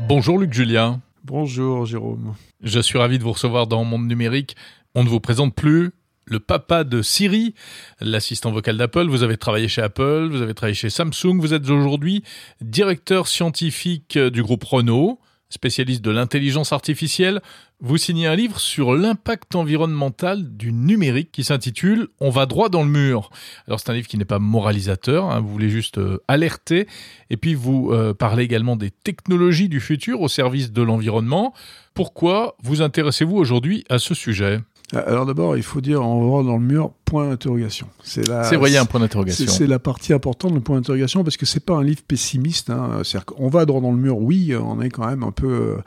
Bonjour 0.00 0.38
Luc 0.38 0.52
Julien. 0.52 1.00
Bonjour 1.24 1.84
Jérôme. 1.84 2.34
Je 2.62 2.80
suis 2.80 2.98
ravi 2.98 3.18
de 3.18 3.22
vous 3.22 3.32
recevoir 3.32 3.66
dans 3.66 3.84
Monde 3.84 4.06
Numérique. 4.06 4.56
On 4.94 5.04
ne 5.04 5.08
vous 5.08 5.20
présente 5.20 5.54
plus 5.54 5.90
le 6.24 6.40
papa 6.40 6.84
de 6.84 7.02
Siri, 7.02 7.54
l'assistant 8.00 8.50
vocal 8.50 8.76
d'Apple. 8.78 9.08
Vous 9.08 9.22
avez 9.22 9.36
travaillé 9.36 9.68
chez 9.68 9.82
Apple, 9.82 10.28
vous 10.30 10.42
avez 10.42 10.54
travaillé 10.54 10.74
chez 10.74 10.90
Samsung, 10.90 11.38
vous 11.38 11.52
êtes 11.52 11.68
aujourd'hui 11.68 12.24
directeur 12.60 13.28
scientifique 13.28 14.18
du 14.18 14.42
groupe 14.42 14.64
Renault 14.64 15.20
spécialiste 15.50 16.02
de 16.02 16.10
l'intelligence 16.10 16.72
artificielle, 16.72 17.42
vous 17.80 17.96
signez 17.96 18.26
un 18.26 18.34
livre 18.34 18.60
sur 18.60 18.94
l'impact 18.94 19.54
environnemental 19.54 20.56
du 20.56 20.72
numérique 20.72 21.32
qui 21.32 21.44
s'intitule 21.44 22.08
On 22.20 22.30
va 22.30 22.46
droit 22.46 22.68
dans 22.68 22.82
le 22.82 22.90
mur. 22.90 23.30
Alors 23.66 23.80
c'est 23.80 23.90
un 23.90 23.94
livre 23.94 24.06
qui 24.06 24.16
n'est 24.16 24.24
pas 24.24 24.38
moralisateur, 24.38 25.30
hein, 25.30 25.40
vous 25.40 25.48
voulez 25.48 25.70
juste 25.70 25.98
euh, 25.98 26.22
alerter, 26.28 26.86
et 27.30 27.36
puis 27.36 27.54
vous 27.54 27.90
euh, 27.90 28.14
parlez 28.14 28.44
également 28.44 28.76
des 28.76 28.90
technologies 28.90 29.68
du 29.68 29.80
futur 29.80 30.20
au 30.20 30.28
service 30.28 30.72
de 30.72 30.82
l'environnement. 30.82 31.52
Pourquoi 31.94 32.56
vous 32.62 32.82
intéressez-vous 32.82 33.36
aujourd'hui 33.36 33.84
à 33.88 33.98
ce 33.98 34.14
sujet? 34.14 34.60
Alors 34.92 35.26
d'abord, 35.26 35.56
il 35.56 35.62
faut 35.62 35.80
dire 35.80 36.02
on 36.02 36.38
va 36.38 36.42
dans 36.42 36.56
le 36.56 36.64
mur 36.64 36.92
point 37.04 37.28
d'interrogation. 37.28 37.88
C'est 38.02 38.26
la 38.26 38.44
C'est 38.44 38.56
vrai, 38.56 38.76
un 38.76 38.84
point 38.84 39.00
d'interrogation. 39.00 39.46
C'est 39.48 39.66
la 39.66 39.78
partie 39.78 40.12
importante 40.12 40.54
le 40.54 40.60
point 40.60 40.76
d'interrogation 40.76 41.24
parce 41.24 41.36
que 41.36 41.44
c'est 41.44 41.64
pas 41.64 41.74
un 41.74 41.82
livre 41.82 42.02
pessimiste 42.06 42.70
hein. 42.70 43.00
C'est-à-dire 43.02 43.26
qu'on 43.26 43.48
va 43.48 43.64
droit 43.66 43.80
dans 43.80 43.90
le 43.90 43.96
mur, 43.96 44.18
oui, 44.18 44.54
on 44.54 44.80
est 44.80 44.90
quand 44.90 45.06
même 45.06 45.22
un 45.22 45.32
peu 45.32 45.78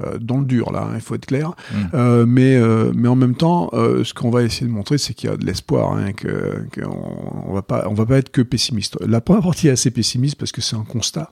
euh, 0.00 0.18
dans 0.20 0.38
le 0.38 0.44
dur 0.44 0.72
là, 0.72 0.88
hein, 0.90 0.94
il 0.94 1.00
faut 1.00 1.14
être 1.14 1.26
clair. 1.26 1.50
Mm. 1.50 1.76
Euh, 1.94 2.26
mais 2.26 2.56
euh, 2.56 2.92
mais 2.94 3.08
en 3.08 3.14
même 3.14 3.34
temps, 3.34 3.70
ce 3.72 4.12
qu'on 4.14 4.30
va 4.30 4.42
essayer 4.42 4.66
de 4.66 4.72
montrer, 4.72 4.98
c'est 4.98 5.14
qu'il 5.14 5.30
y 5.30 5.32
a 5.32 5.36
de 5.36 5.44
l'espoir, 5.44 5.92
hein, 5.92 6.12
que 6.12 6.66
qu'on 6.74 7.44
on 7.46 7.54
va 7.54 7.62
pas 7.62 7.86
on 7.88 7.94
va 7.94 8.06
pas 8.06 8.18
être 8.18 8.30
que 8.30 8.42
pessimiste. 8.42 8.96
La 9.04 9.20
première 9.20 9.42
partie 9.42 9.68
est 9.68 9.72
assez 9.72 9.90
pessimiste 9.90 10.36
parce 10.36 10.52
que 10.52 10.60
c'est 10.60 10.76
un 10.76 10.84
constat. 10.84 11.30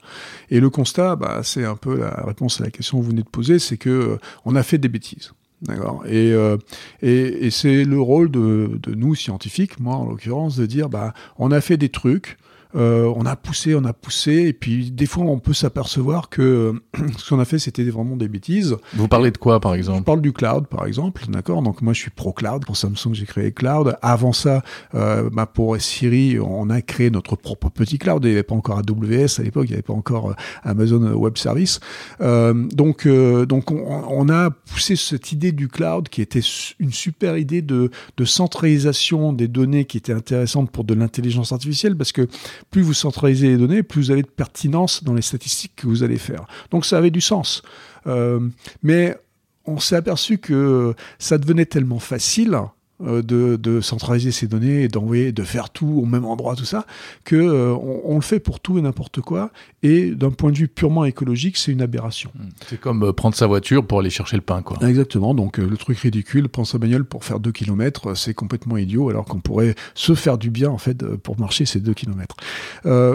Et 0.49 0.59
le 0.59 0.69
constat, 0.69 1.15
bah, 1.15 1.41
c'est 1.43 1.65
un 1.65 1.75
peu 1.75 1.97
la 1.97 2.23
réponse 2.25 2.61
à 2.61 2.65
la 2.65 2.71
question 2.71 2.99
que 2.99 3.03
vous 3.03 3.09
venez 3.09 3.23
de 3.23 3.29
poser, 3.29 3.59
c'est 3.59 3.77
que 3.77 4.17
on 4.45 4.55
a 4.55 4.63
fait 4.63 4.77
des 4.77 4.89
bêtises. 4.89 5.31
D'accord. 5.61 6.03
Et, 6.07 6.33
euh, 6.33 6.57
et 7.03 7.51
c'est 7.51 7.83
le 7.83 8.01
rôle 8.01 8.31
de, 8.31 8.79
de, 8.81 8.95
nous 8.95 9.13
scientifiques, 9.13 9.79
moi 9.79 9.95
en 9.95 10.09
l'occurrence, 10.09 10.55
de 10.55 10.65
dire 10.65 10.89
bah 10.89 11.13
on 11.37 11.51
a 11.51 11.61
fait 11.61 11.77
des 11.77 11.89
trucs, 11.89 12.37
euh, 12.75 13.11
on 13.15 13.25
a 13.25 13.35
poussé, 13.35 13.75
on 13.75 13.85
a 13.85 13.93
poussé, 13.93 14.47
et 14.47 14.53
puis 14.53 14.91
des 14.91 15.05
fois 15.05 15.23
on 15.25 15.39
peut 15.39 15.53
s'apercevoir 15.53 16.29
que 16.29 16.73
ce 17.17 17.29
qu'on 17.29 17.39
a 17.39 17.45
fait 17.45 17.59
c'était 17.59 17.83
vraiment 17.83 18.15
des 18.15 18.27
bêtises. 18.27 18.77
Vous 18.93 19.07
parlez 19.07 19.31
de 19.31 19.37
quoi 19.37 19.59
par 19.59 19.73
exemple? 19.73 19.99
Je 19.99 20.03
parle 20.03 20.21
du 20.21 20.33
cloud 20.33 20.67
par 20.67 20.85
exemple, 20.85 21.23
d'accord? 21.29 21.61
Donc 21.61 21.81
moi 21.81 21.93
je 21.93 21.99
suis 21.99 22.11
pro 22.11 22.33
cloud. 22.33 22.65
Pour 22.65 22.77
Samsung 22.77 23.13
j'ai 23.13 23.25
créé 23.25 23.51
cloud. 23.51 23.97
Avant 24.01 24.33
ça, 24.33 24.63
euh, 24.95 25.29
bah, 25.31 25.45
pour 25.45 25.79
Siri 25.79 26.39
on 26.39 26.69
a 26.69 26.81
créé 26.81 27.09
notre 27.09 27.35
propre 27.35 27.69
petit 27.69 27.97
cloud. 27.97 28.23
Il 28.23 28.27
n'y 28.27 28.33
avait 28.33 28.43
pas 28.43 28.55
encore 28.55 28.79
AWS 28.79 29.39
à 29.39 29.43
l'époque, 29.43 29.65
il 29.65 29.71
n'y 29.71 29.73
avait 29.73 29.81
pas 29.81 29.93
encore 29.93 30.31
euh, 30.31 30.33
Amazon 30.63 31.01
Web 31.13 31.37
Service. 31.37 31.79
Euh, 32.21 32.53
donc 32.71 33.05
euh, 33.05 33.45
donc 33.45 33.71
on, 33.71 34.03
on, 34.09 34.29
a 34.29 34.49
poussé 34.49 34.95
cette 34.95 35.31
idée 35.31 35.51
du 35.51 35.67
cloud 35.67 36.09
qui 36.09 36.21
était 36.21 36.41
une 36.79 36.91
super 36.91 37.37
idée 37.37 37.61
de, 37.61 37.89
de 38.17 38.25
centralisation 38.25 39.33
des 39.33 39.47
données 39.47 39.85
qui 39.85 39.97
était 39.97 40.13
intéressante 40.13 40.71
pour 40.71 40.83
de 40.83 40.93
l'intelligence 40.93 41.51
artificielle 41.51 41.95
parce 41.95 42.11
que 42.11 42.27
plus 42.69 42.81
vous 42.81 42.93
centralisez 42.93 43.49
les 43.49 43.57
données, 43.57 43.83
plus 43.83 44.01
vous 44.01 44.11
avez 44.11 44.21
de 44.21 44.27
pertinence 44.27 45.03
dans 45.03 45.13
les 45.13 45.21
statistiques 45.21 45.73
que 45.75 45.87
vous 45.87 46.03
allez 46.03 46.17
faire. 46.17 46.45
Donc 46.69 46.85
ça 46.85 46.97
avait 46.97 47.11
du 47.11 47.21
sens. 47.21 47.63
Euh, 48.07 48.39
mais 48.83 49.17
on 49.65 49.79
s'est 49.79 49.95
aperçu 49.95 50.37
que 50.37 50.93
ça 51.19 51.37
devenait 51.37 51.65
tellement 51.65 51.99
facile 51.99 52.59
de, 53.01 53.55
de, 53.55 53.81
centraliser 53.81 54.31
ces 54.31 54.47
données 54.47 54.83
et 54.83 54.87
d'envoyer, 54.87 55.31
de 55.31 55.43
faire 55.43 55.69
tout 55.69 56.01
au 56.01 56.05
même 56.05 56.25
endroit, 56.25 56.55
tout 56.55 56.65
ça, 56.65 56.85
que 57.23 57.35
euh, 57.35 57.73
on, 57.73 58.01
on, 58.05 58.15
le 58.15 58.21
fait 58.21 58.39
pour 58.39 58.59
tout 58.59 58.77
et 58.77 58.81
n'importe 58.81 59.21
quoi. 59.21 59.51
Et 59.83 60.11
d'un 60.11 60.31
point 60.31 60.51
de 60.51 60.57
vue 60.57 60.67
purement 60.67 61.05
écologique, 61.05 61.57
c'est 61.57 61.71
une 61.71 61.81
aberration. 61.81 62.31
Hmm. 62.35 62.49
C'est 62.67 62.79
comme 62.79 63.03
euh, 63.03 63.13
prendre 63.13 63.35
sa 63.35 63.47
voiture 63.47 63.85
pour 63.85 63.99
aller 63.99 64.09
chercher 64.09 64.35
le 64.35 64.41
pain, 64.41 64.61
quoi. 64.61 64.77
Exactement. 64.87 65.33
Donc 65.33 65.57
le 65.57 65.77
truc 65.77 65.97
ridicule, 65.99 66.49
prendre 66.49 66.67
sa 66.67 66.77
bagnole 66.77 67.05
pour 67.05 67.23
faire 67.23 67.39
2 67.39 67.51
km, 67.51 68.15
c'est 68.15 68.33
complètement 68.33 68.77
idiot, 68.77 69.09
alors 69.09 69.25
qu'on 69.25 69.39
pourrait 69.39 69.75
se 69.95 70.13
faire 70.13 70.37
du 70.37 70.49
bien 70.49 70.69
en 70.69 70.77
fait 70.77 71.03
pour 71.17 71.39
marcher 71.39 71.65
ces 71.65 71.79
2 71.79 71.93
km. 71.93 72.35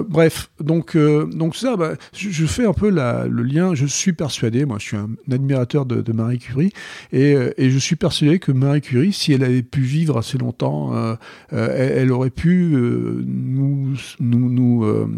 bref, 0.08 0.50
donc 0.60 0.96
donc 0.96 1.56
ça, 1.56 1.76
bah, 1.76 1.94
je, 2.12 2.30
je, 2.30 2.46
fais 2.46 2.66
un 2.66 2.72
peu 2.72 2.90
la, 2.90 3.26
le 3.26 3.42
lien. 3.42 3.74
Je 3.74 3.86
suis 3.86 4.12
persuadé, 4.12 4.64
moi, 4.64 4.78
je 4.78 4.86
suis 4.86 4.96
un 4.96 5.10
admirateur 5.30 5.86
de, 5.86 6.00
de 6.00 6.12
Marie 6.12 6.38
Curie, 6.38 6.72
et, 7.12 7.36
et 7.56 7.70
je 7.70 7.78
suis 7.78 7.96
persuadé 7.96 8.38
que 8.38 8.52
Marie 8.52 8.80
Curie, 8.80 9.12
si 9.12 9.32
elle 9.32 9.44
avait 9.44 9.62
pu 9.62 9.75
vivre 9.82 10.18
assez 10.18 10.38
longtemps, 10.38 10.94
euh, 10.94 11.14
euh, 11.52 11.94
elle, 11.96 12.12
aurait 12.12 12.30
pu 12.30 12.74
euh, 12.74 13.22
nous, 13.26 13.94
nous, 14.20 14.50
nous 14.50 15.08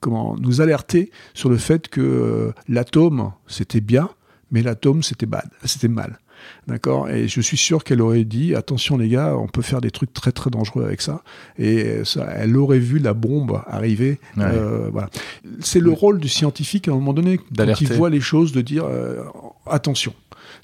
comment, 0.00 0.36
nous 0.38 0.60
alerter 0.60 1.10
sur 1.34 1.48
le 1.48 1.56
fait 1.56 1.88
que 1.88 2.52
l'atome, 2.68 3.32
c'était 3.46 3.80
bien, 3.80 4.10
mais 4.50 4.62
l'atome, 4.62 5.02
c'était 5.02 5.26
bad, 5.26 5.48
c'était 5.64 5.88
mal. 5.88 6.18
D'accord? 6.66 7.08
Et 7.08 7.26
je 7.26 7.40
suis 7.40 7.56
sûr 7.56 7.84
qu'elle 7.84 8.02
aurait 8.02 8.24
dit 8.24 8.54
attention 8.54 8.98
les 8.98 9.08
gars, 9.08 9.34
on 9.36 9.46
peut 9.46 9.62
faire 9.62 9.80
des 9.80 9.90
trucs 9.90 10.12
très 10.12 10.30
très 10.30 10.50
dangereux 10.50 10.84
avec 10.84 11.00
ça. 11.00 11.22
Et 11.58 12.04
ça, 12.04 12.28
elle 12.34 12.56
aurait 12.56 12.80
vu 12.80 12.98
la 12.98 13.14
bombe 13.14 13.62
arriver. 13.66 14.18
voilà. 14.36 15.08
C'est 15.60 15.80
le 15.80 15.90
rôle 15.90 16.18
du 16.18 16.28
scientifique 16.28 16.88
à 16.88 16.90
un 16.90 16.94
moment 16.94 17.14
donné, 17.14 17.38
quand 17.38 17.80
il 17.80 17.92
voit 17.94 18.10
les 18.10 18.20
choses, 18.20 18.52
de 18.52 18.60
dire 18.60 18.84
attention. 19.66 20.12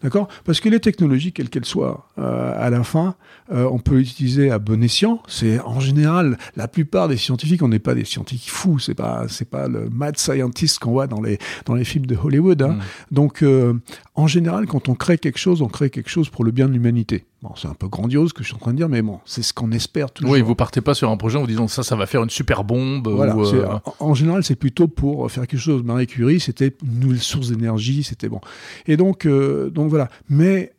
D'accord? 0.03 0.28
Parce 0.44 0.61
que 0.61 0.69
les 0.69 0.81
technologies, 0.81 1.33
quelles 1.33 1.50
qu'elles 1.50 1.66
soient, 1.66 2.09
euh, 2.19 2.53
à 2.56 2.71
la 2.71 2.83
fin, 2.83 3.16
euh, 3.53 3.69
on 3.71 3.78
peut 3.78 4.00
utiliser 4.00 4.50
à 4.50 4.59
bon 4.59 4.83
escient. 4.83 5.22
C'est 5.28 5.61
en 5.61 5.78
général, 5.78 6.38
la 6.56 6.69
plupart 6.69 7.09
des 7.09 7.19
scientifiques, 7.19 7.62
on 7.62 7.69
n'est 7.69 7.78
pas 7.78 7.94
des 7.94 8.06
scientifiques 8.06 8.50
fous. 8.50 8.78
C'est 8.78 8.94
pas, 8.94 9.27
c'est 9.28 9.49
pas 9.49 9.69
le 9.69 9.91
mad 9.91 10.16
scientist 10.16 10.78
qu'on 10.78 10.93
voit 10.93 11.06
dans 11.06 11.21
les 11.21 11.38
dans 11.66 11.75
les 11.75 11.84
films 11.84 12.06
de 12.06 12.16
Hollywood. 12.16 12.62
Hein. 12.62 12.75
Mm. 12.75 12.81
Donc, 13.15 13.43
euh, 13.43 13.75
en 14.15 14.27
général, 14.27 14.66
quand 14.66 14.88
on 14.88 14.94
crée 14.94 15.19
quelque 15.19 15.38
chose, 15.38 15.61
on 15.61 15.69
crée 15.69 15.91
quelque 15.91 16.11
chose 16.11 16.31
pour 16.31 16.44
le 16.44 16.50
bien 16.50 16.67
de 16.67 16.72
l'humanité. 16.72 17.27
Bon, 17.42 17.52
c'est 17.56 17.68
un 17.68 17.74
peu 17.74 17.88
grandiose 17.88 18.30
ce 18.30 18.34
que 18.34 18.42
je 18.42 18.48
suis 18.48 18.54
en 18.54 18.58
train 18.58 18.72
de 18.72 18.76
dire, 18.76 18.90
mais 18.90 19.00
bon, 19.00 19.18
c'est 19.24 19.40
ce 19.40 19.54
qu'on 19.54 19.72
espère 19.72 20.10
toujours. 20.10 20.32
Oui, 20.32 20.42
vous 20.42 20.54
partez 20.54 20.82
pas 20.82 20.92
sur 20.92 21.10
un 21.10 21.16
projet 21.16 21.38
en 21.38 21.40
vous 21.40 21.46
disant 21.46 21.68
ça, 21.68 21.82
ça 21.82 21.96
va 21.96 22.06
faire 22.06 22.22
une 22.22 22.28
super 22.28 22.64
bombe. 22.64 23.08
Voilà, 23.08 23.34
euh, 23.34 23.78
en, 23.98 24.12
général, 24.12 24.44
c'est 24.44 24.56
plutôt 24.56 24.88
pour 24.88 25.30
faire 25.30 25.46
quelque 25.46 25.60
chose. 25.60 25.82
Marie 25.82 26.06
Curie, 26.06 26.38
c'était 26.38 26.76
une 26.84 27.00
nouvelle 27.00 27.20
source 27.20 27.48
d'énergie, 27.48 28.02
c'était 28.02 28.28
bon. 28.28 28.42
Et 28.86 28.98
donc, 28.98 29.24
euh, 29.24 29.70
donc 29.70 29.88
voilà. 29.88 30.10
Mais 30.28 30.74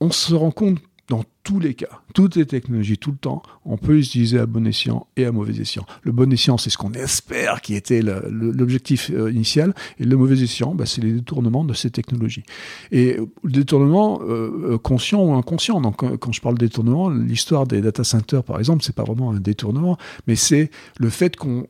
on 0.00 0.10
se 0.10 0.34
rend 0.34 0.50
compte 0.50 0.78
dans 1.12 1.24
tous 1.42 1.60
les 1.60 1.74
cas, 1.74 2.00
toutes 2.14 2.36
les 2.36 2.46
technologies, 2.46 2.96
tout 2.96 3.10
le 3.10 3.18
temps, 3.18 3.42
on 3.66 3.76
peut 3.76 3.92
les 3.92 4.00
utiliser 4.00 4.38
à 4.38 4.46
bon 4.46 4.66
escient 4.66 5.08
et 5.18 5.26
à 5.26 5.32
mauvais 5.32 5.60
escient. 5.60 5.84
Le 6.04 6.10
bon 6.10 6.32
escient, 6.32 6.56
c'est 6.56 6.70
ce 6.70 6.78
qu'on 6.78 6.94
espère 6.94 7.60
qui 7.60 7.74
était 7.74 8.00
l'objectif 8.00 9.10
euh, 9.10 9.30
initial, 9.30 9.74
et 9.98 10.04
le 10.04 10.16
mauvais 10.16 10.42
escient, 10.42 10.74
bah, 10.74 10.86
c'est 10.86 11.02
les 11.02 11.12
détournements 11.12 11.64
de 11.64 11.74
ces 11.74 11.90
technologies. 11.90 12.44
Et 12.92 13.18
le 13.42 13.52
détournement 13.52 14.22
euh, 14.22 14.72
euh, 14.72 14.78
conscient 14.78 15.22
ou 15.22 15.34
inconscient. 15.34 15.82
Donc, 15.82 15.96
quand 15.96 16.32
je 16.32 16.40
parle 16.40 16.56
de 16.56 16.64
détournement, 16.64 17.10
l'histoire 17.10 17.66
des 17.66 17.82
data 17.82 18.04
centers, 18.04 18.42
par 18.42 18.58
exemple, 18.58 18.82
c'est 18.82 18.94
pas 18.94 19.04
vraiment 19.04 19.32
un 19.32 19.40
détournement, 19.40 19.98
mais 20.26 20.34
c'est 20.34 20.70
le 20.98 21.10
fait 21.10 21.36
qu'on 21.36 21.66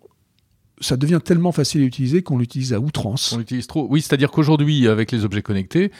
ça 0.80 0.96
devient 0.96 1.20
tellement 1.24 1.52
facile 1.52 1.82
à 1.82 1.84
utiliser 1.84 2.22
qu'on 2.22 2.38
l'utilise 2.38 2.72
à 2.72 2.80
outrance. 2.80 3.32
On 3.32 3.38
l'utilise 3.38 3.66
trop. 3.66 3.86
Oui, 3.88 4.02
c'est-à-dire 4.02 4.30
qu'aujourd'hui, 4.30 4.88
avec 4.88 5.12
les 5.12 5.24
objets 5.24 5.42
connectés, 5.42 5.92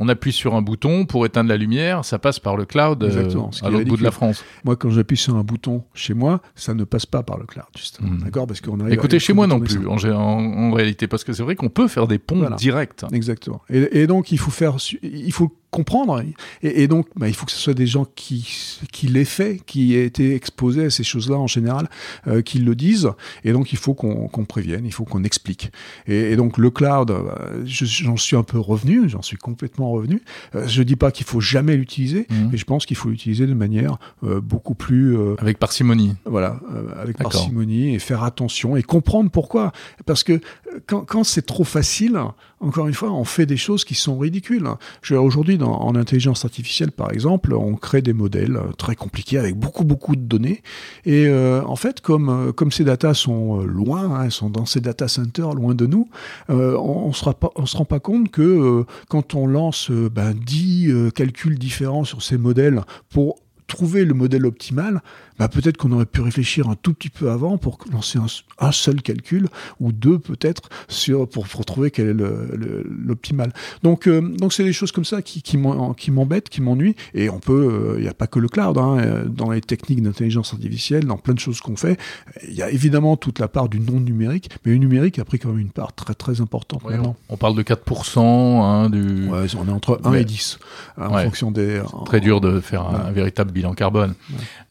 on 0.00 0.08
appuie 0.08 0.32
sur 0.32 0.54
un 0.54 0.62
bouton 0.62 1.04
pour 1.04 1.26
éteindre 1.26 1.50
la 1.50 1.58
lumière, 1.58 2.06
ça 2.06 2.18
passe 2.18 2.38
par 2.38 2.56
le 2.56 2.64
cloud 2.64 3.02
euh, 3.04 3.28
à 3.62 3.70
l'autre 3.70 3.84
bout 3.84 3.98
de 3.98 4.02
la 4.02 4.10
France. 4.10 4.42
Moi, 4.64 4.74
quand 4.74 4.90
j'appuie 4.90 5.18
sur 5.18 5.36
un 5.36 5.44
bouton 5.44 5.84
chez 5.92 6.14
moi, 6.14 6.40
ça 6.54 6.72
ne 6.72 6.84
passe 6.84 7.04
pas 7.04 7.22
par 7.22 7.38
le 7.38 7.44
cloud, 7.44 7.66
justement. 7.76 8.10
Hmm. 8.10 8.22
D'accord 8.24 8.46
Parce 8.46 8.62
qu'on 8.62 8.88
Écoutez, 8.88 9.18
chez 9.18 9.34
moi 9.34 9.46
non 9.46 9.60
plus, 9.60 9.86
en, 9.86 9.98
en, 10.14 10.72
réalité, 10.72 11.06
parce 11.06 11.22
que 11.22 11.34
c'est 11.34 11.42
vrai 11.42 11.54
qu'on 11.54 11.68
peut 11.68 11.86
faire 11.86 12.08
des 12.08 12.18
ponts 12.18 12.48
directs. 12.56 13.04
Exactement. 13.12 13.60
Et, 13.68 14.00
et, 14.00 14.06
donc, 14.06 14.32
il 14.32 14.38
faut 14.38 14.50
faire, 14.50 14.76
il 15.02 15.32
faut 15.32 15.54
comprendre. 15.70 16.22
Et, 16.62 16.82
et 16.82 16.88
donc, 16.88 17.06
bah, 17.16 17.28
il 17.28 17.34
faut 17.34 17.46
que 17.46 17.52
ce 17.52 17.58
soit 17.58 17.74
des 17.74 17.86
gens 17.86 18.04
qui, 18.14 18.78
qui 18.92 19.06
l'aient 19.06 19.24
fait, 19.24 19.60
qui 19.66 19.94
aient 19.94 20.04
été 20.04 20.34
exposés 20.34 20.86
à 20.86 20.90
ces 20.90 21.04
choses-là 21.04 21.36
en 21.36 21.46
général, 21.46 21.88
euh, 22.26 22.42
qui 22.42 22.58
le 22.58 22.74
disent. 22.74 23.10
Et 23.44 23.52
donc, 23.52 23.72
il 23.72 23.78
faut 23.78 23.94
qu'on 23.94 24.44
prévienne, 24.44 24.84
il 24.84 24.92
faut 24.92 25.04
qu'on 25.04 25.24
explique. 25.24 25.70
Et, 26.06 26.32
et, 26.32 26.36
donc, 26.36 26.58
le 26.58 26.70
cloud, 26.70 27.10
euh, 27.10 27.62
j'en 27.64 28.16
suis 28.16 28.36
un 28.36 28.42
peu 28.42 28.58
revenu, 28.58 29.08
j'en 29.08 29.22
suis 29.22 29.36
complètement 29.36 29.89
revenu. 29.90 30.22
Euh, 30.54 30.66
je 30.66 30.82
dis 30.82 30.96
pas 30.96 31.10
qu'il 31.10 31.26
faut 31.26 31.40
jamais 31.40 31.76
l'utiliser, 31.76 32.26
mmh. 32.28 32.34
mais 32.52 32.58
je 32.58 32.64
pense 32.64 32.86
qu'il 32.86 32.96
faut 32.96 33.08
l'utiliser 33.08 33.46
de 33.46 33.54
manière 33.54 33.98
euh, 34.22 34.40
beaucoup 34.40 34.74
plus... 34.74 35.16
Euh, 35.16 35.34
avec 35.38 35.58
parcimonie. 35.58 36.14
Voilà, 36.24 36.60
avec 37.00 37.18
parcimonie 37.18 37.94
et 37.94 37.98
faire 37.98 38.24
attention 38.24 38.76
et 38.76 38.82
comprendre 38.82 39.30
pourquoi. 39.30 39.72
Parce 40.06 40.24
que 40.24 40.40
quand, 40.86 41.02
quand 41.02 41.24
c'est 41.24 41.46
trop 41.46 41.64
facile, 41.64 42.18
encore 42.60 42.88
une 42.88 42.94
fois, 42.94 43.10
on 43.10 43.24
fait 43.24 43.46
des 43.46 43.56
choses 43.56 43.84
qui 43.84 43.94
sont 43.94 44.18
ridicules. 44.18 44.68
Aujourd'hui, 45.10 45.58
en 45.62 45.94
intelligence 45.96 46.44
artificielle, 46.44 46.92
par 46.92 47.10
exemple, 47.10 47.54
on 47.54 47.74
crée 47.74 48.02
des 48.02 48.12
modèles 48.12 48.56
euh, 48.56 48.72
très 48.76 48.94
compliqués 48.94 49.38
avec 49.38 49.56
beaucoup, 49.56 49.84
beaucoup 49.84 50.14
de 50.14 50.20
données. 50.20 50.62
Et 51.06 51.26
euh, 51.26 51.62
en 51.64 51.76
fait, 51.76 52.02
comme, 52.02 52.28
euh, 52.28 52.70
ces 52.70 52.84
datas 52.84 53.14
sont 53.14 53.60
loin, 53.60 54.14
hein, 54.14 54.30
sont 54.30 54.50
dans 54.50 54.66
ces 54.66 54.80
data 54.80 55.08
centers, 55.08 55.54
loin 55.54 55.74
de 55.74 55.86
nous, 55.86 56.08
on 56.48 57.08
ne 57.08 57.12
se, 57.12 57.24
se 57.24 57.76
rend 57.76 57.84
pas 57.84 57.98
compte 57.98 58.30
que 58.30 58.84
quand 59.08 59.34
on 59.34 59.46
lance 59.46 59.90
ben, 59.90 60.34
10 60.34 61.12
calculs 61.14 61.58
différents 61.58 62.04
sur 62.04 62.22
ces 62.22 62.38
modèles 62.38 62.82
pour 63.08 63.38
trouver 63.66 64.04
le 64.04 64.14
modèle 64.14 64.44
optimal, 64.46 65.00
bah, 65.40 65.48
peut-être 65.48 65.78
qu'on 65.78 65.90
aurait 65.92 66.04
pu 66.04 66.20
réfléchir 66.20 66.68
un 66.68 66.74
tout 66.74 66.92
petit 66.92 67.08
peu 67.08 67.30
avant 67.30 67.56
pour 67.56 67.78
lancer 67.90 68.18
un, 68.58 68.72
seul 68.72 69.00
calcul 69.00 69.48
ou 69.80 69.90
deux 69.90 70.18
peut-être 70.18 70.68
sur 70.86 71.26
pour, 71.26 71.48
pour 71.48 71.64
trouver 71.64 71.90
quel 71.90 72.10
est 72.10 72.84
l'optimal. 72.84 73.50
Donc 73.82 74.06
euh, 74.06 74.20
donc 74.20 74.52
c'est 74.52 74.64
des 74.64 74.74
choses 74.74 74.92
comme 74.92 75.06
ça 75.06 75.22
qui 75.22 75.40
qui 75.40 75.56
m'embêtent, 75.56 76.50
qui 76.50 76.60
m'ennuient. 76.60 76.94
Et 77.14 77.30
on 77.30 77.38
peut, 77.38 77.94
il 77.96 78.02
n'y 78.02 78.08
a 78.08 78.12
pas 78.12 78.26
que 78.26 78.38
le 78.38 78.48
cloud. 78.48 78.76
Hein, 78.76 79.24
dans 79.28 79.50
les 79.50 79.62
techniques 79.62 80.02
d'intelligence 80.02 80.52
artificielle, 80.52 81.06
dans 81.06 81.16
plein 81.16 81.32
de 81.32 81.38
choses 81.38 81.62
qu'on 81.62 81.76
fait, 81.76 81.98
il 82.46 82.52
y 82.52 82.62
a 82.62 82.68
évidemment 82.68 83.16
toute 83.16 83.38
la 83.38 83.48
part 83.48 83.70
du 83.70 83.80
non 83.80 83.98
numérique, 83.98 84.50
mais 84.66 84.72
le 84.72 84.78
numérique 84.78 85.18
a 85.18 85.24
pris 85.24 85.38
quand 85.38 85.48
même 85.48 85.60
une 85.60 85.70
part 85.70 85.94
très 85.94 86.12
très 86.12 86.42
importante 86.42 86.84
maintenant. 86.84 87.16
On, 87.30 87.38
parle 87.38 87.54
de 87.56 87.62
4%, 87.62 88.18
hein, 88.20 88.90
du. 88.90 89.26
Ouais, 89.30 89.46
on 89.58 89.66
est 89.66 89.72
entre 89.72 90.02
1 90.04 90.12
et 90.12 90.24
10 90.24 90.58
en 90.98 91.18
fonction 91.20 91.50
des. 91.50 91.80
Très 92.04 92.20
dur 92.20 92.42
de 92.42 92.60
faire 92.60 92.86
un, 92.86 93.10
véritable 93.10 93.52
bilan 93.52 93.72
carbone. 93.72 94.12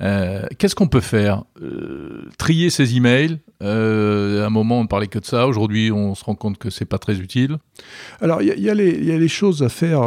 Euh, 0.01 0.45
qu'est-ce 0.59 0.75
qu'on 0.75 0.88
peut 0.88 1.01
faire? 1.01 1.44
Euh, 1.61 2.29
Trier 2.38 2.69
ses 2.69 2.95
emails. 2.95 3.39
Euh, 3.63 4.44
à 4.44 4.47
un 4.47 4.50
moment, 4.50 4.79
on 4.79 4.83
ne 4.83 4.88
parlait 4.88 5.07
que 5.07 5.17
de 5.17 5.25
ça. 5.25 5.47
Aujourd'hui, 5.47 5.91
on 5.91 6.13
se 6.13 6.23
rend 6.23 6.35
compte 6.35 6.57
que 6.57 6.69
c'est 6.69 6.85
pas 6.85 7.00
très 7.00 7.17
utile. 7.17 7.57
Alors, 8.21 8.41
il 8.41 8.53
y, 8.53 8.61
y, 8.61 8.69
a 8.69 8.73
les 8.73 9.27
choses 9.27 9.63
à 9.63 9.69
faire 9.69 10.01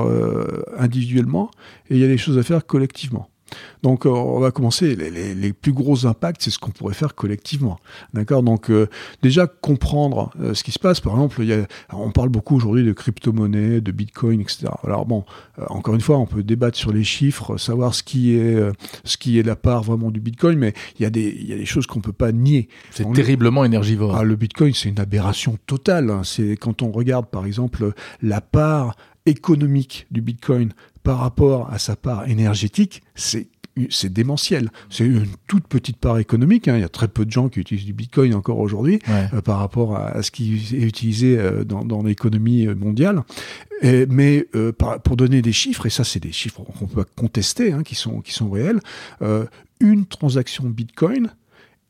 individuellement 0.78 1.50
et 1.90 1.96
il 1.96 2.00
y 2.00 2.04
a 2.04 2.08
les 2.08 2.18
choses 2.18 2.38
à 2.38 2.42
faire 2.42 2.64
collectivement. 2.64 3.28
Donc 3.82 4.06
euh, 4.06 4.10
on 4.10 4.40
va 4.40 4.50
commencer. 4.50 4.94
Les, 4.94 5.52
plus 5.52 5.72
gros 5.72 6.06
impacts, 6.06 6.42
c'est 6.42 6.50
ce 6.50 6.58
qu'on 6.58 6.70
pourrait 6.70 6.94
faire 6.94 7.14
collectivement. 7.14 7.78
D'accord? 8.14 8.42
Donc 8.42 8.70
euh, 8.70 8.88
déjà 9.22 9.46
comprendre 9.46 10.30
euh, 10.40 10.54
ce 10.54 10.64
qui 10.64 10.72
se 10.72 10.78
passe. 10.78 11.00
Par 11.00 11.12
exemple, 11.12 11.44
y 11.44 11.52
a, 11.52 11.66
on 11.92 12.10
parle 12.10 12.28
beaucoup 12.28 12.56
aujourd'hui 12.56 12.84
de 12.84 12.92
crypto-monnaie, 12.92 13.80
de 13.80 13.92
Bitcoin, 13.92 14.40
etc. 14.40 14.68
Alors 14.84 15.06
bon, 15.06 15.24
encore 15.68 15.94
une 15.94 16.00
fois, 16.00 16.18
on 16.18 16.26
peut 16.26 16.42
débattre 16.42 16.78
sur 16.78 16.92
les 16.92 17.04
chiffres, 17.04 17.56
savoir 17.56 17.94
ce 17.94 18.02
qui 18.02 18.34
est 18.34 18.58
ce 19.04 19.16
qui 19.16 19.38
est 19.38 19.42
la 19.42 19.56
part 19.56 19.82
vraiment 19.82 20.10
du 20.10 20.20
Bitcoin, 20.20 20.58
mais 20.58 20.74
il 20.98 21.02
y 21.02 21.06
a 21.06 21.10
des 21.10 21.36
il 21.38 21.48
y 21.48 21.52
a 21.52 21.56
des 21.56 21.66
choses 21.66 21.86
qu'on 21.86 22.00
peut 22.00 22.12
pas 22.12 22.32
nier. 22.32 22.68
C'est 22.90 23.10
terriblement 23.12 23.64
énergivore. 23.64 24.16
Ah, 24.16 24.24
le 24.24 24.36
Bitcoin, 24.36 24.74
c'est 24.74 24.88
une 24.88 25.00
aberration 25.00 25.58
totale. 25.66 26.10
Hein. 26.10 26.22
C'est 26.24 26.56
quand 26.56 26.82
on 26.82 26.90
regarde 26.90 27.26
par 27.26 27.46
exemple 27.46 27.92
la 28.22 28.40
part 28.40 28.96
économique 29.26 30.06
du 30.10 30.20
Bitcoin 30.20 30.72
par 31.02 31.18
rapport 31.18 31.72
à 31.72 31.78
sa 31.78 31.96
part 31.96 32.28
énergétique, 32.28 33.02
c'est 33.14 33.48
c'est 33.90 34.12
démentiel. 34.12 34.70
C'est 34.90 35.04
une 35.04 35.26
toute 35.46 35.66
petite 35.66 35.96
part 35.96 36.18
économique. 36.18 36.68
Hein. 36.68 36.76
Il 36.76 36.80
y 36.80 36.84
a 36.84 36.88
très 36.88 37.08
peu 37.08 37.24
de 37.24 37.30
gens 37.30 37.48
qui 37.48 37.60
utilisent 37.60 37.86
du 37.86 37.92
Bitcoin 37.92 38.34
encore 38.34 38.58
aujourd'hui 38.58 39.00
euh, 39.08 39.40
par 39.40 39.58
rapport 39.58 39.96
à, 39.96 40.22
ce 40.22 40.30
qui 40.30 40.54
est 40.72 40.82
utilisé 40.82 41.38
euh, 41.38 41.64
dans, 41.64 42.02
l'économie 42.02 42.66
euh, 42.66 42.74
mondiale. 42.74 43.22
mais 43.82 44.46
pour 45.04 45.16
donner 45.16 45.42
des 45.42 45.52
chiffres, 45.52 45.86
et 45.86 45.90
ça 45.90 46.04
c'est 46.04 46.20
des 46.20 46.32
chiffres 46.32 46.62
qu'on 46.62 46.86
peut 46.86 47.04
contester, 47.16 47.72
hein, 47.72 47.82
qui, 47.82 47.94
sont, 47.94 48.20
qui 48.20 48.32
sont 48.32 48.50
réels, 48.50 48.80
une 49.80 50.06
transaction 50.06 50.68
Bitcoin 50.68 51.32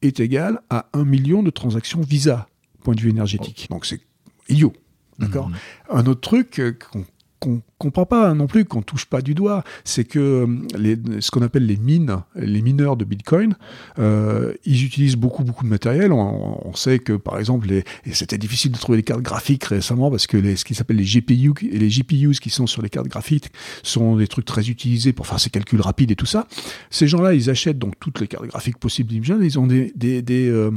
est 0.01 0.21
égale 0.21 0.61
à 0.71 0.87
un 0.93 1.05
million 1.05 1.43
de 1.43 1.51
transactions 1.51 2.01
Visa, 2.01 2.49
point 2.83 2.95
de 2.95 3.01
vue 3.01 3.11
énergétique. 3.11 3.67
Donc 3.71 3.87
c'est 3.87 4.01
idiot. 4.49 4.73
D'accord? 5.19 5.49
Mmh. 5.49 5.55
Un 5.91 6.07
autre 6.07 6.21
truc 6.21 6.61
qu'on 6.91 7.05
qu'on 7.43 7.61
comprend 7.79 8.07
pas 8.07 8.33
non 8.35 8.47
plus, 8.47 8.65
qu'on 8.65 8.83
touche 8.83 9.07
pas 9.07 9.21
du 9.21 9.35
doigt, 9.35 9.65
c'est 9.85 10.05
que 10.05 10.47
euh, 10.79 11.21
ce 11.21 11.31
qu'on 11.33 11.43
appelle 11.43 11.67
les 11.67 11.77
mines, 11.77 12.19
les 12.37 12.63
mineurs 12.63 12.97
de 12.97 13.05
Bitcoin, 13.05 13.57
euh, 13.99 14.55
ils 14.65 14.85
utilisent 14.85 15.17
beaucoup 15.17 15.43
beaucoup 15.43 15.65
de 15.65 15.69
matériel. 15.69 16.13
On, 16.13 16.73
sait 16.75 17.01
que 17.01 17.15
par 17.15 17.39
exemple, 17.39 17.71
et 17.73 17.85
c'était 18.13 18.39
difficile 18.39 18.71
de 18.71 18.79
trouver 18.79 18.99
les 18.99 19.03
cartes 19.03 19.21
graphiques 19.21 19.65
récemment 19.65 20.11
parce 20.11 20.27
que 20.27 20.57
ce 20.57 20.65
qui 20.65 20.75
s'appelle 20.75 20.97
les 20.97 21.05
GPU 21.05 21.53
et 21.71 21.79
les 21.79 21.89
GPUs 21.89 22.39
qui 22.41 22.51
sont 22.51 22.67
sur 22.67 22.81
les 22.81 22.89
cartes 22.89 23.09
graphiques 23.09 23.51
sont 23.83 24.17
des 24.17 24.29
trucs 24.29 24.47
très 24.47 24.71
utilisés 24.71 25.13
pour 25.13 25.27
faire 25.27 25.41
ces 25.41 25.51
calculs 25.51 25.81
rapides 25.81 26.13
et 26.13 26.17
tout 26.17 26.27
ça. 26.27 26.47
Ces 26.91 27.09
gens-là, 27.09 27.35
ils 27.35 27.51
achètent 27.51 27.79
donc 27.79 27.95
toutes 27.99 28.21
les 28.21 28.29
cartes 28.29 28.47
graphiques 28.47 28.79
possibles 28.79 29.13
Ils 29.13 29.59
ont 29.59 29.67
des, 29.67 29.93
euh, 30.31 30.71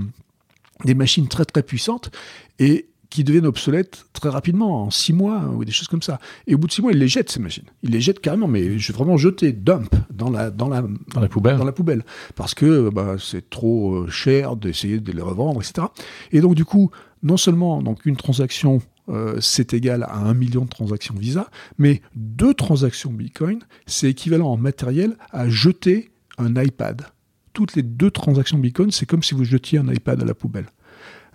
des 0.83 0.95
machines 0.95 1.27
très 1.27 1.45
très 1.45 1.63
puissantes 1.63 2.11
et 2.59 2.87
qui 3.15 3.23
deviennent 3.23 3.45
obsolètes 3.45 4.05
très 4.13 4.29
rapidement, 4.29 4.83
en 4.83 4.91
six 4.91 5.13
mois 5.13 5.49
ou 5.55 5.63
des 5.63 5.71
choses 5.71 5.87
comme 5.87 6.01
ça. 6.01 6.19
Et 6.47 6.55
au 6.55 6.57
bout 6.57 6.67
de 6.67 6.71
six 6.71 6.81
mois, 6.81 6.91
ils 6.91 6.99
les 6.99 7.07
jettent, 7.07 7.31
ces 7.31 7.39
machines. 7.39 7.65
Ils 7.81 7.91
les 7.91 8.01
jettent 8.01 8.19
carrément, 8.19 8.47
mais 8.47 8.77
je 8.77 8.91
vais 8.91 8.97
vraiment 8.97 9.17
jeter, 9.17 9.53
dump, 9.53 9.95
dans 10.13 10.29
la, 10.29 10.51
dans 10.51 10.67
la, 10.67 10.83
dans 11.13 11.21
la 11.21 11.29
poubelle. 11.29 11.57
Dans 11.57 11.65
la 11.65 11.71
poubelle. 11.71 12.03
Parce 12.35 12.53
que 12.53 12.89
bah, 12.89 13.15
c'est 13.19 13.49
trop 13.49 13.95
euh, 13.95 14.09
cher 14.09 14.55
d'essayer 14.55 14.99
de 14.99 15.11
les 15.11 15.21
revendre, 15.21 15.61
etc. 15.61 15.87
Et 16.31 16.41
donc, 16.41 16.55
du 16.55 16.65
coup, 16.65 16.91
non 17.23 17.37
seulement 17.37 17.81
donc 17.81 18.05
une 18.05 18.17
transaction 18.17 18.81
euh, 19.07 19.39
c'est 19.39 19.73
égal 19.73 20.03
à 20.03 20.17
un 20.17 20.33
million 20.33 20.65
de 20.65 20.69
transactions 20.69 21.13
Visa, 21.15 21.49
mais 21.77 22.01
deux 22.15 22.53
transactions 22.53 23.11
Bitcoin, 23.11 23.59
c'est 23.85 24.09
équivalent 24.09 24.47
en 24.47 24.57
matériel 24.57 25.15
à 25.31 25.47
jeter 25.47 26.11
un 26.37 26.61
iPad. 26.61 27.03
Toutes 27.53 27.75
les 27.75 27.83
deux 27.83 28.11
transactions 28.11 28.57
Bitcoin, 28.57 28.91
c'est 28.91 29.05
comme 29.05 29.23
si 29.23 29.35
vous 29.35 29.43
jetiez 29.43 29.79
un 29.79 29.87
iPad 29.93 30.21
à 30.21 30.25
la 30.25 30.33
poubelle. 30.33 30.65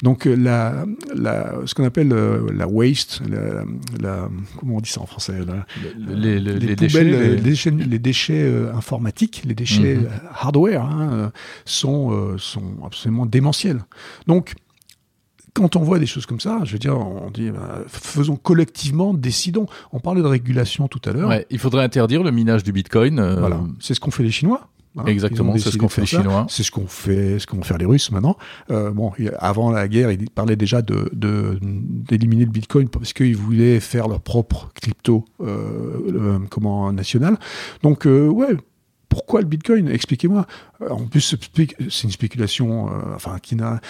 Donc 0.02 0.26
euh, 0.26 0.34
la, 0.34 0.86
la, 1.14 1.54
ce 1.66 1.74
qu'on 1.74 1.84
appelle 1.84 2.12
euh, 2.12 2.50
la 2.52 2.66
waste, 2.66 3.20
la, 4.00 4.28
comment 4.58 4.76
on 4.76 4.80
dit 4.80 4.90
ça 4.90 5.00
en 5.00 5.06
français 5.06 5.34
les, 5.98 6.40
les, 6.40 6.76
déchets, 6.76 7.04
les, 7.70 7.98
déchets, 7.98 8.42
euh, 8.42 8.74
informatiques, 8.74 9.42
les 9.44 9.54
déchets 9.54 9.96
mhm. 9.96 10.08
hardware 10.32 10.84
hein, 10.84 11.32
sont, 11.64 12.36
sont 12.38 12.76
absolument 12.84 13.26
démentiels. 13.26 13.80
Donc 14.26 14.54
quand 15.52 15.76
on 15.76 15.80
voit 15.80 15.98
des 15.98 16.06
choses 16.06 16.26
comme 16.26 16.40
ça, 16.40 16.60
je 16.62 16.72
veux 16.72 16.78
dire, 16.78 16.96
on 16.96 17.28
dit, 17.30 17.50
bah, 17.50 17.80
faisons 17.88 18.36
collectivement, 18.36 19.12
décidons. 19.12 19.66
On 19.92 19.98
parlait 19.98 20.22
de 20.22 20.26
régulation 20.26 20.86
tout 20.86 21.00
à 21.04 21.12
l'heure. 21.12 21.28
Ouais, 21.28 21.44
il 21.50 21.58
faudrait 21.58 21.82
interdire 21.82 22.22
le 22.22 22.30
minage 22.30 22.62
du 22.62 22.72
Bitcoin. 22.72 23.20
Voilà, 23.38 23.60
c'est 23.80 23.94
ce 23.94 24.00
qu'ont 24.00 24.12
fait 24.12 24.22
les 24.22 24.30
Chinois. 24.30 24.68
Hein, 24.96 25.04
Exactement, 25.06 25.56
c'est 25.56 25.70
ce 25.70 25.78
qu'ont 25.78 25.88
fait 25.88 26.00
les 26.00 26.06
Chinois. 26.06 26.46
C'est 26.48 26.64
ce 26.64 26.70
qu'on 26.72 26.86
fait, 26.86 27.38
ce 27.38 27.46
qu'ont 27.46 27.62
faire 27.62 27.78
les 27.78 27.84
Russes 27.84 28.10
maintenant. 28.10 28.36
Euh, 28.70 28.90
bon, 28.90 29.12
avant 29.38 29.70
la 29.70 29.86
guerre, 29.86 30.10
ils 30.10 30.28
parlaient 30.28 30.56
déjà 30.56 30.82
de 30.82 31.10
d'éliminer 31.60 32.44
le 32.44 32.50
Bitcoin 32.50 32.88
parce 32.88 33.12
qu'ils 33.12 33.36
voulaient 33.36 33.78
faire 33.78 34.08
leur 34.08 34.20
propre 34.20 34.70
crypto, 34.74 35.24
euh, 35.40 36.38
comment 36.50 36.92
national. 36.92 37.38
Donc 37.82 38.06
euh, 38.06 38.26
ouais, 38.26 38.56
pourquoi 39.08 39.40
le 39.40 39.46
Bitcoin? 39.46 39.88
Expliquez-moi. 39.88 40.46
En 40.88 41.06
plus, 41.06 41.36
c'est 41.90 42.04
une 42.04 42.10
spéculation, 42.10 42.88
euh, 42.88 43.14
enfin 43.14 43.38
qui 43.40 43.56
n'a, 43.56 43.80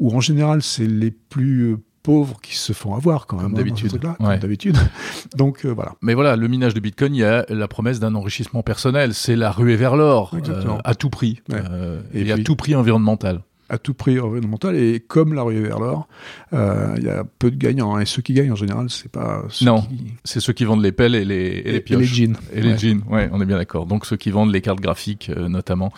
ou 0.00 0.10
en 0.10 0.20
général, 0.20 0.62
c'est 0.62 0.86
les 0.86 1.10
plus 1.10 1.76
pauvres 2.02 2.40
qui 2.42 2.56
se 2.56 2.72
font 2.72 2.94
avoir 2.94 3.26
quand 3.26 3.36
même. 3.36 3.46
Comme 3.46 3.54
d'habitude. 3.54 3.98
d'habitude. 4.40 4.76
Donc 5.36 5.64
euh, 5.64 5.70
voilà. 5.70 5.94
Mais 6.02 6.14
voilà, 6.14 6.36
le 6.36 6.48
minage 6.48 6.74
de 6.74 6.80
Bitcoin, 6.80 7.14
il 7.14 7.18
y 7.18 7.24
a 7.24 7.44
la 7.48 7.68
promesse 7.68 8.00
d'un 8.00 8.14
enrichissement 8.14 8.62
personnel. 8.62 9.14
C'est 9.14 9.36
la 9.36 9.50
ruée 9.50 9.76
vers 9.76 9.96
l'or, 9.96 10.34
euh, 10.34 10.78
à 10.84 10.94
tout 10.94 11.10
prix. 11.10 11.40
Euh, 11.52 12.00
et, 12.12 12.30
à 12.32 12.38
tout 12.38 12.56
prix 12.56 12.74
environnemental 12.74 13.42
à 13.68 13.78
tout 13.78 13.94
prix 13.94 14.20
environnemental 14.20 14.76
et 14.76 15.00
comme 15.00 15.32
la 15.32 15.42
ruée 15.42 15.62
vers 15.62 15.78
l'or, 15.78 16.06
il 16.52 17.02
y 17.02 17.08
a 17.08 17.24
peu 17.38 17.50
de 17.50 17.56
gagnants 17.56 17.98
et 17.98 18.04
ceux 18.04 18.20
qui 18.20 18.34
gagnent 18.34 18.52
en 18.52 18.56
général 18.56 18.90
c'est 18.90 19.10
pas 19.10 19.44
ceux 19.48 19.64
non 19.64 19.86
c'est 20.24 20.40
ceux 20.40 20.52
qui 20.52 20.66
vendent 20.66 20.82
les 20.82 20.92
pelles 20.92 21.14
et 21.14 21.24
les 21.24 21.62
et, 21.64 21.72
les 21.72 21.80
pioches 21.80 22.00
et 22.00 22.02
les 22.02 22.06
jeans 22.06 22.36
et 22.52 22.60
les 22.60 22.76
jeans 22.76 23.02
ouais 23.08 23.30
on 23.32 23.40
est 23.40 23.46
bien 23.46 23.56
d'accord 23.56 23.86
donc 23.86 24.04
ceux 24.04 24.18
qui 24.18 24.30
vendent 24.30 24.52
les 24.52 24.60
cartes 24.60 24.80
graphiques 24.80 25.30
notamment 25.30 25.90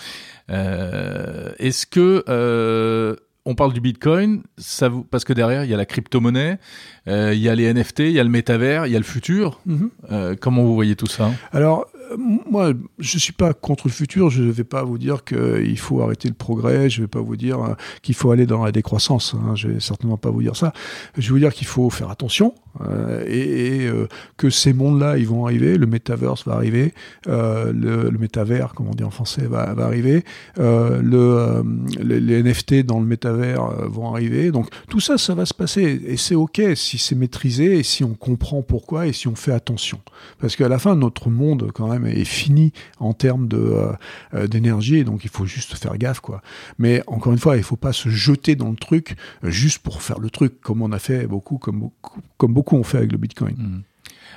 est-ce 0.48 1.86
que 1.86 3.16
on 3.46 3.54
parle 3.54 3.72
du 3.72 3.80
Bitcoin, 3.80 4.42
ça 4.56 4.88
vous, 4.88 5.02
parce 5.04 5.24
que 5.24 5.32
derrière 5.32 5.64
il 5.64 5.70
y 5.70 5.74
a 5.74 5.76
la 5.76 5.86
crypto-monnaie, 5.86 6.58
euh, 7.08 7.34
il 7.34 7.40
y 7.40 7.48
a 7.48 7.54
les 7.54 7.72
NFT, 7.72 8.00
il 8.00 8.12
y 8.12 8.20
a 8.20 8.24
le 8.24 8.30
métavers, 8.30 8.86
il 8.86 8.92
y 8.92 8.96
a 8.96 8.98
le 8.98 9.04
futur. 9.04 9.60
Mhm. 9.66 9.90
Euh, 10.10 10.34
comment 10.38 10.62
vous 10.62 10.74
voyez 10.74 10.96
tout 10.96 11.06
ça? 11.06 11.30
Alors 11.52 11.86
moi, 12.18 12.72
je 12.98 13.18
suis 13.18 13.32
pas 13.32 13.52
contre 13.54 13.88
le 13.88 13.92
futur. 13.92 14.30
Je 14.30 14.42
ne 14.42 14.50
vais 14.50 14.64
pas 14.64 14.82
vous 14.82 14.98
dire 14.98 15.24
qu'il 15.24 15.78
faut 15.78 16.00
arrêter 16.02 16.28
le 16.28 16.34
progrès. 16.34 16.90
Je 16.90 17.00
ne 17.00 17.04
vais 17.04 17.08
pas 17.08 17.20
vous 17.20 17.36
dire 17.36 17.62
euh, 17.62 17.74
qu'il 18.02 18.14
faut 18.14 18.30
aller 18.30 18.46
dans 18.46 18.64
la 18.64 18.72
décroissance. 18.72 19.34
Hein. 19.34 19.54
Je 19.54 19.68
vais 19.68 19.80
certainement 19.80 20.16
pas 20.16 20.30
vous 20.30 20.42
dire 20.42 20.56
ça. 20.56 20.72
Je 21.16 21.28
vais 21.28 21.32
vous 21.32 21.38
dire 21.38 21.52
qu'il 21.52 21.66
faut 21.66 21.90
faire 21.90 22.10
attention 22.10 22.54
euh, 22.80 23.24
et, 23.26 23.86
euh, 23.86 24.08
que 24.36 24.50
ces 24.50 24.72
mondes-là, 24.72 25.18
ils 25.18 25.26
vont 25.26 25.46
arriver. 25.46 25.76
Le 25.78 25.86
metaverse 25.86 26.46
va 26.46 26.54
arriver. 26.54 26.94
le, 27.26 27.72
le 27.72 28.18
métavers, 28.18 28.74
comme 28.74 28.88
on 28.88 28.94
dit 28.94 29.04
en 29.04 29.10
français, 29.10 29.46
va, 29.46 29.74
arriver. 29.78 30.24
le, 30.56 31.62
les, 32.00 32.42
NFT 32.42 32.84
dans 32.84 33.00
le 33.00 33.06
métavers 33.06 33.64
vont 33.88 34.12
arriver. 34.12 34.50
Donc 34.50 34.68
tout 34.88 35.00
ça, 35.00 35.18
ça 35.18 35.34
va 35.34 35.46
se 35.46 35.54
passer 35.54 36.02
et 36.06 36.16
c'est 36.16 36.34
ok 36.34 36.60
si 36.74 36.98
c'est 36.98 37.14
maîtrisé 37.14 37.78
et 37.78 37.82
si 37.82 38.04
on 38.04 38.14
comprend 38.14 38.62
pourquoi 38.62 39.06
et 39.06 39.12
si 39.12 39.28
on 39.28 39.34
fait 39.34 39.52
attention. 39.52 40.00
Parce 40.40 40.56
qu'à 40.56 40.68
la 40.68 40.78
fin, 40.78 40.96
notre 40.96 41.30
monde, 41.30 41.70
quand 41.74 41.88
même 41.88 41.93
est 42.04 42.24
fini 42.24 42.72
en 42.98 43.12
termes 43.12 43.48
de 43.48 43.56
euh, 43.56 43.92
euh, 44.34 44.46
d'énergie, 44.46 45.04
donc 45.04 45.24
il 45.24 45.30
faut 45.30 45.46
juste 45.46 45.74
faire 45.74 45.96
gaffe 45.98 46.20
quoi. 46.20 46.42
Mais 46.78 47.02
encore 47.06 47.32
une 47.32 47.38
fois, 47.38 47.56
il 47.56 47.62
faut 47.62 47.76
pas 47.76 47.92
se 47.92 48.08
jeter 48.08 48.56
dans 48.56 48.70
le 48.70 48.76
truc 48.76 49.16
euh, 49.44 49.50
juste 49.50 49.78
pour 49.78 50.02
faire 50.02 50.18
le 50.18 50.30
truc, 50.30 50.60
comme 50.60 50.82
on 50.82 50.92
a 50.92 50.98
fait 50.98 51.26
beaucoup, 51.26 51.58
comme 51.58 51.80
beaucoup, 51.80 52.20
comme 52.36 52.54
beaucoup 52.54 52.76
ont 52.76 52.84
fait 52.84 52.98
avec 52.98 53.12
le 53.12 53.18
Bitcoin. 53.18 53.54
Mmh. 53.56 53.82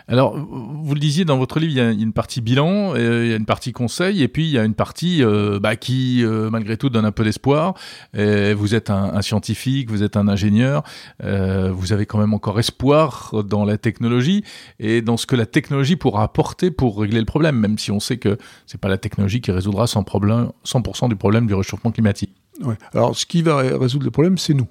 Alors, 0.10 0.38
vous 0.38 0.94
le 0.94 1.02
disiez 1.02 1.26
dans 1.26 1.38
votre 1.38 1.60
livre, 1.60 1.74
il 1.74 1.78
y 1.78 1.82
a 1.82 1.92
une 1.92 2.14
partie 2.14 2.40
bilan, 2.40 2.96
euh, 2.96 3.26
il 3.26 3.30
y 3.30 3.34
a 3.34 3.36
une 3.36 3.46
partie 3.46 3.74
conseil, 3.74 4.24
et 4.24 4.30
puis 4.30 4.46
il 4.46 4.52
y 4.52 4.58
a 4.58 4.64
une 4.64 4.74
partie 4.74 5.22
euh, 5.22 5.60
bah, 5.60 5.76
qui, 5.76 6.24
euh, 6.24 6.50
malgré 6.50 6.78
tout, 6.78 6.90
donne 6.90 7.04
un 7.04 7.12
peu 7.12 7.26
d'espoir. 7.26 7.74
Vous 8.14 8.76
êtes 8.76 8.90
un, 8.90 9.22
scientifique, 9.22 9.90
vous 9.90 10.04
êtes 10.04 10.16
un 10.16 10.28
ingénieur, 10.28 10.84
vous 11.20 11.94
avez 11.94 12.06
quand 12.06 12.18
même 12.18 12.34
encore 12.34 12.60
espoir 12.60 13.34
dans 13.46 13.66
la 13.66 13.78
technologie 13.78 14.44
et 14.80 15.02
dans 15.02 15.18
ce 15.18 15.26
que 15.26 15.36
la 15.36 15.46
technologie 15.46 15.96
pourra 15.96 16.24
apporter 16.24 16.72
pour 16.72 17.00
régler 17.00 17.20
le 17.20 17.26
problème, 17.26 17.58
même 17.58 17.78
si 17.78 17.92
on 17.92 18.00
sait 18.00 18.18
que 18.18 18.38
c'est 18.66 18.80
pas 18.80 18.90
la 18.90 18.98
technologie 18.98 19.42
qui 19.42 19.52
résoudra 19.52 19.86
100%, 19.86 20.04
problème, 20.04 20.52
100 20.64 21.10
du 21.10 21.16
problème 21.16 21.48
du 21.48 21.54
réchauffement 21.54 21.92
climatique. 21.92 22.34
Ouais. 22.62 22.76
Alors, 22.94 23.16
ce 23.16 23.26
qui 23.26 23.42
va 23.42 23.58
résoudre 23.58 24.06
le 24.06 24.12
problème, 24.12 24.38
c'est 24.38 24.54
nous. 24.54 24.68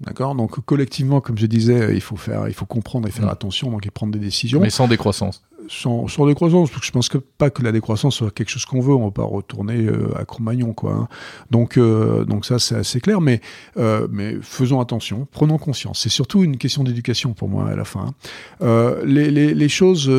D'accord? 0.00 0.36
Donc 0.36 0.60
collectivement, 0.64 1.20
comme 1.20 1.36
je 1.36 1.46
disais, 1.46 1.94
il 1.94 2.00
faut 2.00 2.16
faire, 2.16 2.46
il 2.46 2.54
faut 2.54 2.66
comprendre 2.66 3.08
et 3.08 3.10
faire 3.10 3.26
mm. 3.26 3.30
attention, 3.30 3.70
donc 3.70 3.84
et 3.84 3.90
prendre 3.90 4.12
des 4.12 4.20
décisions. 4.20 4.60
Mais 4.60 4.70
sans 4.70 4.86
décroissance. 4.86 5.42
Sans, 5.68 6.06
sans 6.06 6.26
décroissance, 6.26 6.70
parce 6.70 6.80
que 6.80 6.86
je 6.86 6.92
pense 6.92 7.08
que 7.08 7.18
pas 7.18 7.50
que 7.50 7.62
la 7.62 7.72
décroissance 7.72 8.14
soit 8.14 8.30
quelque 8.30 8.48
chose 8.48 8.64
qu'on 8.64 8.80
veut. 8.80 8.94
On 8.94 9.06
va 9.06 9.10
pas 9.10 9.24
retourner 9.24 9.84
euh, 9.84 10.16
à 10.16 10.24
Cro-Magnon, 10.24 10.72
quoi. 10.72 10.92
Hein. 10.92 11.08
Donc, 11.50 11.76
euh, 11.76 12.24
donc 12.24 12.46
ça 12.46 12.60
c'est 12.60 12.76
assez 12.76 13.00
clair. 13.00 13.20
Mais, 13.20 13.40
euh, 13.76 14.06
mais 14.10 14.36
faisons 14.40 14.80
attention, 14.80 15.26
prenons 15.30 15.58
conscience. 15.58 15.98
C'est 15.98 16.08
surtout 16.08 16.44
une 16.44 16.58
question 16.58 16.84
d'éducation 16.84 17.32
pour 17.32 17.48
moi 17.48 17.68
à 17.68 17.74
la 17.74 17.84
fin. 17.84 18.14
Hein. 18.60 18.94
Les, 19.04 19.32
les, 19.32 19.52
les, 19.52 19.68
choses 19.68 20.10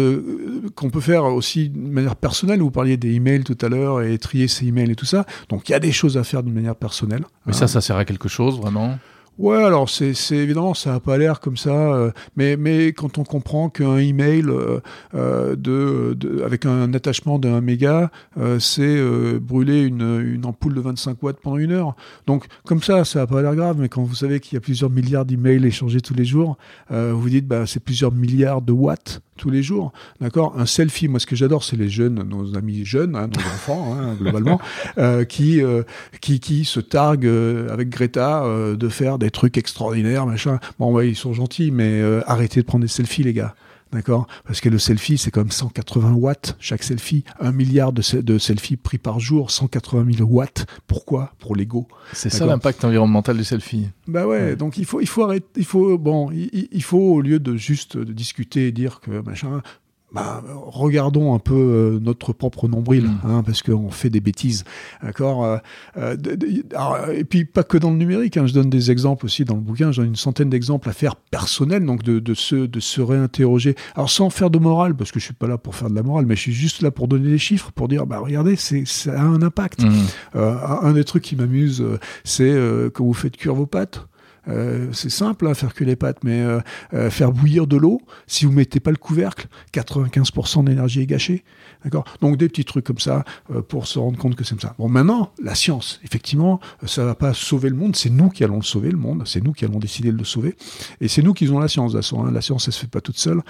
qu'on 0.75 0.89
peut 0.89 0.99
faire 0.99 1.23
aussi 1.23 1.69
de 1.69 1.79
manière 1.79 2.17
personnelle. 2.17 2.59
Vous 2.59 2.69
parliez 2.69 2.97
des 2.97 3.13
emails 3.13 3.45
tout 3.45 3.57
à 3.61 3.69
l'heure 3.69 4.01
et 4.01 4.17
trier 4.17 4.49
ces 4.49 4.67
emails 4.67 4.91
et 4.91 4.95
tout 4.95 5.05
ça. 5.05 5.25
Donc 5.47 5.69
il 5.69 5.71
y 5.71 5.75
a 5.75 5.79
des 5.79 5.93
choses 5.93 6.17
à 6.17 6.25
faire 6.25 6.43
d'une 6.43 6.53
manière 6.53 6.75
personnelle. 6.75 7.23
Mais 7.45 7.53
ça, 7.53 7.63
hein. 7.63 7.67
ça 7.67 7.79
sert 7.79 7.95
à 7.95 8.03
quelque 8.03 8.27
chose 8.27 8.59
vraiment? 8.59 8.99
Ouais, 9.39 9.63
alors 9.63 9.89
c'est 9.89 10.11
évidemment 10.31 10.73
ça 10.73 10.95
a 10.95 10.99
pas 10.99 11.17
l'air 11.17 11.39
comme 11.39 11.55
ça, 11.55 11.93
euh, 11.93 12.11
mais 12.35 12.57
mais 12.57 12.87
quand 12.91 13.17
on 13.19 13.23
comprend 13.23 13.69
qu'un 13.69 13.95
email 13.95 14.43
euh, 14.49 14.81
euh, 15.15 15.55
de, 15.55 16.13
de, 16.13 16.43
avec 16.43 16.65
un 16.65 16.93
attachement 16.93 17.39
d'un 17.39 17.61
méga, 17.61 18.11
c'est 18.59 19.01
brûler 19.39 19.83
une, 19.83 20.19
une 20.35 20.45
ampoule 20.45 20.73
de 20.73 20.81
25 20.81 21.23
watts 21.23 21.39
pendant 21.41 21.55
une 21.55 21.71
heure. 21.71 21.95
Donc 22.27 22.47
comme 22.65 22.83
ça, 22.83 23.05
ça 23.05 23.21
a 23.21 23.27
pas 23.27 23.41
l'air 23.41 23.55
grave, 23.55 23.77
mais 23.79 23.87
quand 23.87 24.03
vous 24.03 24.15
savez 24.15 24.41
qu'il 24.41 24.55
y 24.55 24.57
a 24.57 24.61
plusieurs 24.61 24.89
milliards 24.89 25.23
d'emails 25.23 25.65
échangés 25.65 26.01
tous 26.01 26.13
les 26.13 26.25
jours, 26.25 26.57
vous 26.89 27.29
dites 27.29 27.47
bah 27.47 27.65
c'est 27.65 27.79
plusieurs 27.79 28.11
milliards 28.11 28.61
de 28.61 28.73
watts 28.73 29.21
tous 29.39 29.49
les 29.49 29.63
jours, 29.63 29.91
d'accord? 30.21 30.53
Un 30.57 30.65
selfie, 30.67 31.07
moi 31.07 31.19
ce 31.19 31.25
que 31.25 31.35
j'adore, 31.35 31.63
c'est 31.63 31.77
les 31.77 31.89
jeunes, 31.89 32.21
nos 32.23 32.55
amis 32.55 32.85
jeunes, 32.85 33.15
hein, 33.15 33.27
nos 33.27 33.41
enfants, 33.41 33.95
hein, 33.97 34.15
globalement, 34.19 34.59
euh, 34.99 35.23
qui, 35.23 35.63
euh, 35.63 35.83
qui 36.21 36.39
qui 36.39 36.65
se 36.65 36.79
targuent 36.79 37.25
euh, 37.25 37.73
avec 37.73 37.89
Greta 37.89 38.43
euh, 38.43 38.75
de 38.75 38.89
faire 38.89 39.17
des 39.17 39.28
trucs 39.31 39.57
extraordinaires, 39.57 40.25
machin. 40.25 40.59
Bon, 40.79 40.93
ouais, 40.93 41.09
ils 41.09 41.15
sont 41.15 41.33
gentils, 41.33 41.71
mais 41.71 42.01
arrêtez 42.25 42.61
de 42.61 42.65
prendre 42.65 42.83
des 42.83 42.89
selfies, 42.89 43.23
les 43.23 43.33
gars. 43.33 43.55
D'accord? 43.91 44.27
Parce 44.45 44.61
que 44.61 44.69
le 44.69 44.77
selfie, 44.77 45.17
c'est 45.17 45.31
comme 45.31 45.49
180 45.49 46.13
watts 46.13 46.55
chaque 46.59 46.83
selfie. 46.83 47.23
Un 47.39 47.51
milliard 47.51 47.91
de, 47.91 48.21
de, 48.21 48.37
selfies 48.37 48.77
pris 48.77 48.99
par 48.99 49.19
jour, 49.19 49.49
180 49.49 50.13
000 50.17 50.29
watts. 50.29 50.67
Pourquoi? 50.85 51.33
Pour 51.39 51.55
l'ego. 51.55 51.87
C'est 52.13 52.29
ça 52.29 52.45
l'impact 52.45 52.83
environnemental 52.85 53.35
du 53.37 53.43
selfie. 53.43 53.87
Bah 54.07 54.27
ouais, 54.27 54.55
donc 54.55 54.77
il 54.77 54.85
faut, 54.85 55.01
il 55.01 55.07
faut 55.07 55.23
arrêter, 55.23 55.47
il 55.55 55.65
faut, 55.65 55.97
bon, 55.97 56.29
il, 56.31 56.67
il, 56.71 56.83
faut, 56.83 56.99
au 56.99 57.21
lieu 57.21 57.39
de 57.39 57.55
juste 57.55 57.97
de 57.97 58.13
discuter 58.13 58.67
et 58.67 58.71
dire 58.71 58.99
que 58.99 59.21
machin, 59.21 59.61
bah, 60.11 60.43
regardons 60.65 61.35
un 61.35 61.39
peu 61.39 61.53
euh, 61.53 61.99
notre 61.99 62.33
propre 62.33 62.67
nombril, 62.67 63.05
mm. 63.05 63.19
hein, 63.25 63.43
parce 63.45 63.61
qu'on 63.61 63.91
fait 63.91 64.09
des 64.09 64.21
bêtises, 64.21 64.63
d'accord. 65.03 65.45
Euh, 65.45 65.57
euh 65.97 66.15
et 67.13 67.23
puis 67.23 67.45
pas 67.45 67.63
que 67.63 67.77
dans 67.77 67.91
le 67.91 67.97
numérique. 67.97 68.37
Hein, 68.37 68.47
je 68.47 68.53
donne 68.53 68.69
des 68.69 68.91
exemples 68.91 69.25
aussi 69.25 69.45
dans 69.45 69.55
le 69.55 69.61
bouquin. 69.61 69.91
J'ai 69.91 70.03
une 70.03 70.15
centaine 70.15 70.49
d'exemples 70.49 70.89
à 70.89 70.93
faire 70.93 71.15
personnels, 71.15 71.85
donc 71.85 72.03
de, 72.03 72.19
de, 72.19 72.33
se 72.33 72.55
de 72.55 72.79
se 72.79 73.01
réinterroger. 73.01 73.75
Alors 73.95 74.09
sans 74.09 74.29
faire 74.29 74.49
de 74.49 74.57
morale, 74.57 74.95
parce 74.95 75.11
que 75.11 75.19
je 75.19 75.25
suis 75.25 75.33
pas 75.33 75.47
là 75.47 75.57
pour 75.57 75.75
faire 75.75 75.89
de 75.89 75.95
la 75.95 76.03
morale, 76.03 76.25
mais 76.25 76.35
je 76.35 76.41
suis 76.41 76.53
juste 76.53 76.81
là 76.81 76.91
pour 76.91 77.07
donner 77.07 77.29
des 77.29 77.37
chiffres, 77.37 77.71
pour 77.71 77.87
dire 77.87 78.07
bah 78.07 78.19
regardez, 78.19 78.55
c'est 78.55 78.85
ça 78.85 79.19
a 79.19 79.23
un 79.23 79.41
impact. 79.41 79.83
Mm. 79.83 79.91
Euh, 80.35 80.57
un 80.81 80.93
des 80.93 81.03
trucs 81.03 81.23
qui 81.23 81.35
m'amuse, 81.35 81.83
c'est 82.23 82.55
quand 82.93 83.03
vous 83.03 83.13
faites 83.13 83.37
cuire 83.37 83.53
vos 83.53 83.67
pâtes. 83.67 84.07
Euh, 84.49 84.87
c'est 84.93 85.09
simple 85.09 85.47
hein, 85.47 85.53
faire 85.53 85.73
que 85.73 85.83
les 85.83 85.95
pâtes, 85.95 86.23
mais 86.23 86.41
euh, 86.41 86.59
euh, 86.93 87.09
faire 87.09 87.31
bouillir 87.31 87.67
de 87.67 87.77
l'eau, 87.77 88.01
si 88.27 88.45
vous 88.45 88.51
mettez 88.51 88.79
pas 88.79 88.91
le 88.91 88.97
couvercle, 88.97 89.47
95% 89.73 90.65
d'énergie 90.65 91.01
est 91.01 91.05
gâchée. 91.05 91.43
D'accord? 91.83 92.03
Donc 92.21 92.37
des 92.37 92.49
petits 92.49 92.65
trucs 92.65 92.85
comme 92.85 92.99
ça 92.99 93.23
pour 93.67 93.87
se 93.87 93.99
rendre 93.99 94.17
compte 94.17 94.35
que 94.35 94.43
c'est 94.43 94.59
ça. 94.59 94.75
Bon, 94.77 94.89
maintenant, 94.89 95.31
la 95.41 95.55
science, 95.55 95.99
effectivement, 96.03 96.59
ça 96.85 97.05
va 97.05 97.15
pas 97.15 97.33
sauver 97.33 97.69
le 97.69 97.75
monde, 97.75 97.95
c'est 97.95 98.09
nous 98.09 98.29
qui 98.29 98.43
allons 98.43 98.57
le 98.57 98.63
sauver, 98.63 98.91
le 98.91 98.97
monde, 98.97 99.23
c'est 99.25 99.43
nous 99.43 99.53
qui 99.53 99.65
allons 99.65 99.79
décider 99.79 100.11
de 100.11 100.17
le 100.17 100.23
sauver, 100.23 100.55
et 101.01 101.07
c'est 101.07 101.21
nous 101.21 101.33
qui 101.33 101.45
avons 101.45 101.59
la 101.59 101.67
science, 101.67 101.93
toute 101.93 102.19
hein. 102.19 102.31
La 102.31 102.41
science, 102.41 102.67
elle 102.67 102.73
se 102.73 102.81
fait 102.81 102.87
pas 102.87 103.01
toute 103.01 103.17
seule. 103.17 103.41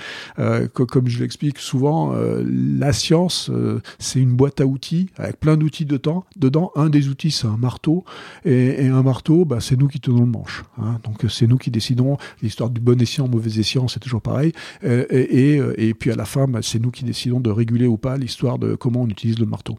comme 0.74 1.07
je 1.07 1.19
l'explique 1.19 1.59
souvent, 1.59 2.13
la 2.13 2.93
science, 2.93 3.50
c'est 3.98 4.19
une 4.19 4.36
boîte 4.36 4.62
à 4.62 4.65
outils 4.65 5.09
avec 5.17 5.39
plein 5.39 5.57
d'outils 5.57 5.86
dedans. 5.86 6.25
Dedans, 6.38 6.71
un 6.75 6.89
des 6.89 7.09
outils, 7.09 7.31
c'est 7.31 7.48
un 7.48 7.57
marteau, 7.57 8.03
et, 8.45 8.88
un 8.88 9.03
marteau, 9.03 9.45
bah, 9.45 9.57
c'est 9.59 9.77
nous 9.77 9.88
qui 9.88 10.00
tenons 10.00 10.21
le 10.21 10.25
manche. 10.25 10.63
Hein. 10.77 11.00
Donc 11.03 11.25
c'est 11.29 11.48
nous 11.48 11.57
qui 11.57 11.71
décidons. 11.71 12.17
L'histoire 12.41 12.69
du 12.69 12.81
bon 12.81 13.00
escient, 13.01 13.27
mauvais 13.27 13.59
escient, 13.59 13.88
c'est 13.88 14.00
toujours 14.00 14.21
pareil. 14.21 14.53
Euh, 14.83 15.05
et, 15.09 15.57
euh, 15.59 15.74
et, 15.77 15.93
puis 15.93 16.12
à 16.12 16.15
la 16.15 16.25
fin, 16.25 16.48
bah, 16.48 16.59
c'est 16.62 16.79
nous 16.79 16.91
qui 16.91 17.03
décidons 17.03 17.39
de 17.39 17.50
réguler 17.50 17.88
ou 17.88 17.98
pas 17.98 18.17
l'histoire 18.19 18.59
de 18.59 18.75
comment 18.75 19.01
on 19.01 19.07
utilise 19.07 19.39
le 19.39 19.45
marteau. 19.45 19.77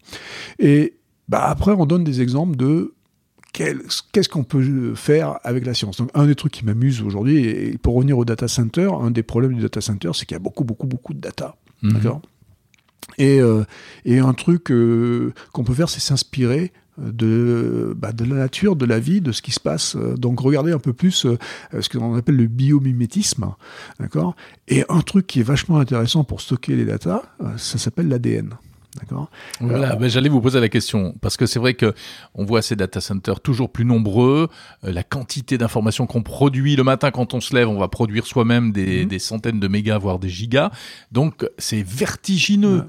Et 0.59 0.94
bah, 1.28 1.44
après, 1.44 1.73
on 1.73 1.87
donne 1.87 2.04
des 2.04 2.20
exemples 2.20 2.56
de 2.56 2.94
qu'est-ce 3.52 4.28
qu'on 4.28 4.44
peut 4.44 4.94
faire 4.94 5.38
avec 5.42 5.66
la 5.66 5.75
science 5.75 5.97
Donc, 5.97 6.11
un 6.14 6.26
des 6.26 6.35
trucs 6.35 6.52
qui 6.52 6.64
m'amuse 6.64 7.02
aujourd'hui, 7.02 7.47
et 7.47 7.78
pour 7.78 7.94
revenir 7.94 8.18
au 8.18 8.25
data 8.25 8.49
center, 8.49 8.90
un 9.00 9.11
des 9.11 9.23
problèmes 9.23 9.54
du 9.54 9.62
data 9.62 9.80
center, 9.80 10.11
c'est 10.14 10.26
qu'il 10.26 10.35
y 10.35 10.37
a 10.37 10.40
beaucoup, 10.40 10.64
beaucoup, 10.64 10.87
beaucoup 10.87 11.14
de 11.14 11.20
data. 11.20 11.56
Mhm. 11.82 11.92
D'accord? 11.92 12.23
Et, 13.18 13.40
euh, 13.40 13.64
et, 14.04 14.18
un 14.18 14.35
truc 14.35 14.73
qu'on 15.52 15.64
peut 15.64 15.75
faire, 15.75 15.88
c'est 15.88 16.00
s'inspirer 16.00 16.73
de, 16.99 17.94
bah, 17.97 18.12
de 18.12 18.25
la 18.25 18.37
nature, 18.37 18.76
de 18.76 18.85
la 18.87 18.99
vie, 18.99 19.20
de 19.20 19.32
ce 19.32 19.42
qui 19.42 19.52
se 19.52 19.61
passe. 19.61 19.97
Donc 19.97 20.40
regardez 20.40 20.73
un 20.73 20.78
peu 20.78 20.92
plus 20.92 21.26
euh, 21.26 21.38
ce 21.80 21.88
qu'on 21.88 22.16
appelle 22.16 22.37
le 22.37 22.47
biomimétisme, 22.47 23.54
d'accord? 23.99 24.35
Et 24.68 24.85
un 24.88 25.00
truc 25.00 25.26
qui 25.26 25.40
est 25.40 25.44
vachement 25.44 25.78
intéressant 25.78 26.25
pour 26.25 26.40
stocker 26.40 26.76
les 26.76 26.85
datas, 26.85 27.23
euh, 27.40 27.56
ça 27.56 27.78
s'appelle 27.78 28.09
l'ADN. 28.09 28.54
D'accord? 28.99 29.30
Voilà, 29.61 29.94
ben, 29.94 30.09
j'allais 30.09 30.28
vous 30.28 30.40
poser 30.40 30.59
la 30.59 30.68
question 30.68 31.14
parce 31.20 31.37
que 31.37 31.47
c'est 31.47 31.61
vrai 31.61 31.75
que 31.75 31.94
on 32.35 32.44
voit 32.44 32.61
ces 32.61 32.75
data 32.75 33.00
centers 33.00 33.38
toujours 33.38 33.70
plus 33.70 33.85
nombreux, 33.85 34.49
euh, 34.85 34.92
la 34.92 35.04
quantité 35.04 35.59
d'informations 35.59 36.06
qu'on 36.06 36.25
produit 36.25 36.75
le 36.75 36.82
matin 36.82 37.12
quand 37.12 37.32
on 37.32 37.40
se 37.40 37.54
lève, 37.54 37.68
on 37.68 37.78
va 37.78 37.87
produire 37.87 38.26
soi-même 38.26 38.73
des, 38.73 39.02
mhm. 39.02 39.09
des, 39.09 39.18
centaines 39.20 39.61
de 39.61 39.68
mégas 39.68 39.99
voire 39.99 40.18
des 40.18 40.28
gigas, 40.28 40.70
donc 41.12 41.49
c'est 41.56 41.82
vertigineux. 41.82 42.85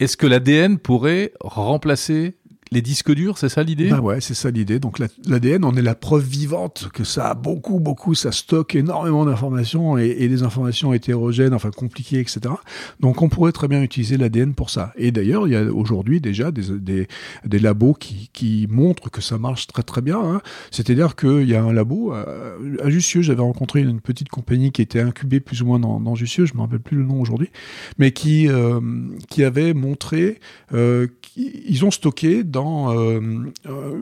Est-ce 0.00 0.18
que 0.18 0.26
l'ADN 0.26 0.76
pourrait 0.76 1.32
remplacer 1.40 2.36
les 2.72 2.82
disques 2.82 3.12
durs, 3.12 3.38
c'est 3.38 3.48
ça 3.48 3.62
l'idée? 3.62 3.90
Bah 3.90 4.00
ouais, 4.00 4.20
c'est 4.20 4.34
ça 4.34 4.50
l'idée. 4.50 4.80
Donc 4.80 4.98
l'ADN, 4.98 5.64
on 5.64 5.76
est 5.76 5.82
la 5.82 5.94
preuve 5.94 6.24
vivante 6.24 6.88
que 6.92 7.04
ça 7.04 7.30
a 7.30 7.34
beaucoup, 7.34 7.78
beaucoup, 7.78 8.14
ça 8.14 8.32
stocke 8.32 8.74
énormément 8.74 9.24
d'informations 9.24 9.96
et, 9.98 10.26
des 10.26 10.42
informations 10.42 10.92
hétérogènes, 10.92 11.54
enfin 11.54 11.70
compliquées, 11.70 12.18
etc. 12.18 12.54
Donc 12.98 13.22
on 13.22 13.28
pourrait 13.28 13.52
très 13.52 13.68
bien 13.68 13.82
utiliser 13.82 14.16
l'ADN 14.16 14.54
pour 14.54 14.70
ça. 14.70 14.92
Et 14.96 15.12
d'ailleurs, 15.12 15.46
il 15.46 15.52
y 15.52 15.56
a 15.56 15.62
aujourd'hui 15.62 16.20
déjà 16.20 16.50
des, 16.50 17.06
labos 17.44 17.94
qui, 17.94 18.66
montrent 18.68 19.10
que 19.10 19.20
ça 19.20 19.38
marche 19.38 19.68
très 19.68 19.82
très 19.82 20.02
bien. 20.02 20.20
Hein. 20.20 20.40
C'est-à-dire 20.70 21.14
qu'il 21.14 21.48
y 21.48 21.54
a 21.54 21.62
un 21.62 21.72
labo 21.72 22.12
euh, 22.12 22.76
à, 22.82 22.90
Jussieu, 22.90 23.22
j'avais 23.22 23.42
rencontré 23.42 23.80
une 23.80 24.00
petite 24.00 24.28
compagnie 24.28 24.72
qui 24.72 24.82
était 24.82 25.00
incubée 25.00 25.40
plus 25.40 25.62
ou 25.62 25.66
moins 25.66 25.78
dans, 25.78 26.14
Jussieu, 26.14 26.46
je 26.46 26.54
me 26.54 26.60
rappelle 26.60 26.80
plus 26.80 26.96
le 26.96 27.04
nom 27.04 27.20
aujourd'hui, 27.20 27.50
mais 27.98 28.10
qui, 28.10 28.48
euh, 28.48 28.80
qui 29.28 29.44
avait 29.44 29.74
montré 29.74 30.40
euh, 30.72 31.06
qu'ils 31.20 31.84
ont 31.84 31.90
stocké 31.90 32.42
euh, 32.64 33.20
euh, 33.66 34.00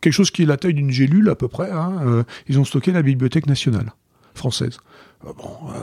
quelque 0.00 0.12
chose 0.12 0.30
qui 0.30 0.42
est 0.42 0.46
la 0.46 0.56
taille 0.56 0.74
d'une 0.74 0.90
gélule 0.90 1.28
à 1.28 1.34
peu 1.34 1.48
près. 1.48 1.70
Hein, 1.70 2.00
euh, 2.06 2.22
ils 2.48 2.58
ont 2.58 2.64
stocké 2.64 2.92
la 2.92 3.02
Bibliothèque 3.02 3.46
nationale 3.46 3.92
française. 4.34 4.78
Bon, 5.24 5.32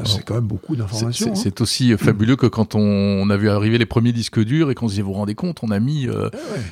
c'est 0.06 0.24
quand 0.24 0.36
même 0.36 0.46
beaucoup 0.46 0.76
d'informations. 0.76 1.34
C'est 1.36 1.60
hein. 1.60 1.64
aussi 1.64 1.98
fabuleux 1.98 2.36
que 2.36 2.46
quand 2.46 2.76
on, 2.76 3.30
a 3.30 3.36
vu 3.36 3.50
arriver 3.50 3.80
les 3.80 3.88
premiers 3.88 4.14
disques 4.14 4.40
durs 4.40 4.70
et 4.70 4.76
qu'on 4.76 4.88
se 4.88 4.94
dit, 4.94 5.02
vous 5.02 5.08
vous 5.08 5.14
rendez 5.14 5.34
compte, 5.34 5.60
on 5.64 5.72
a 5.72 5.80
mis 5.80 6.08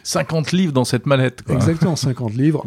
50 0.04 0.52
livres 0.52 0.72
dans 0.72 0.86
cette 0.86 1.06
mallette. 1.06 1.44
Exactement, 1.50 1.96
50 1.96 2.34
livres, 2.36 2.64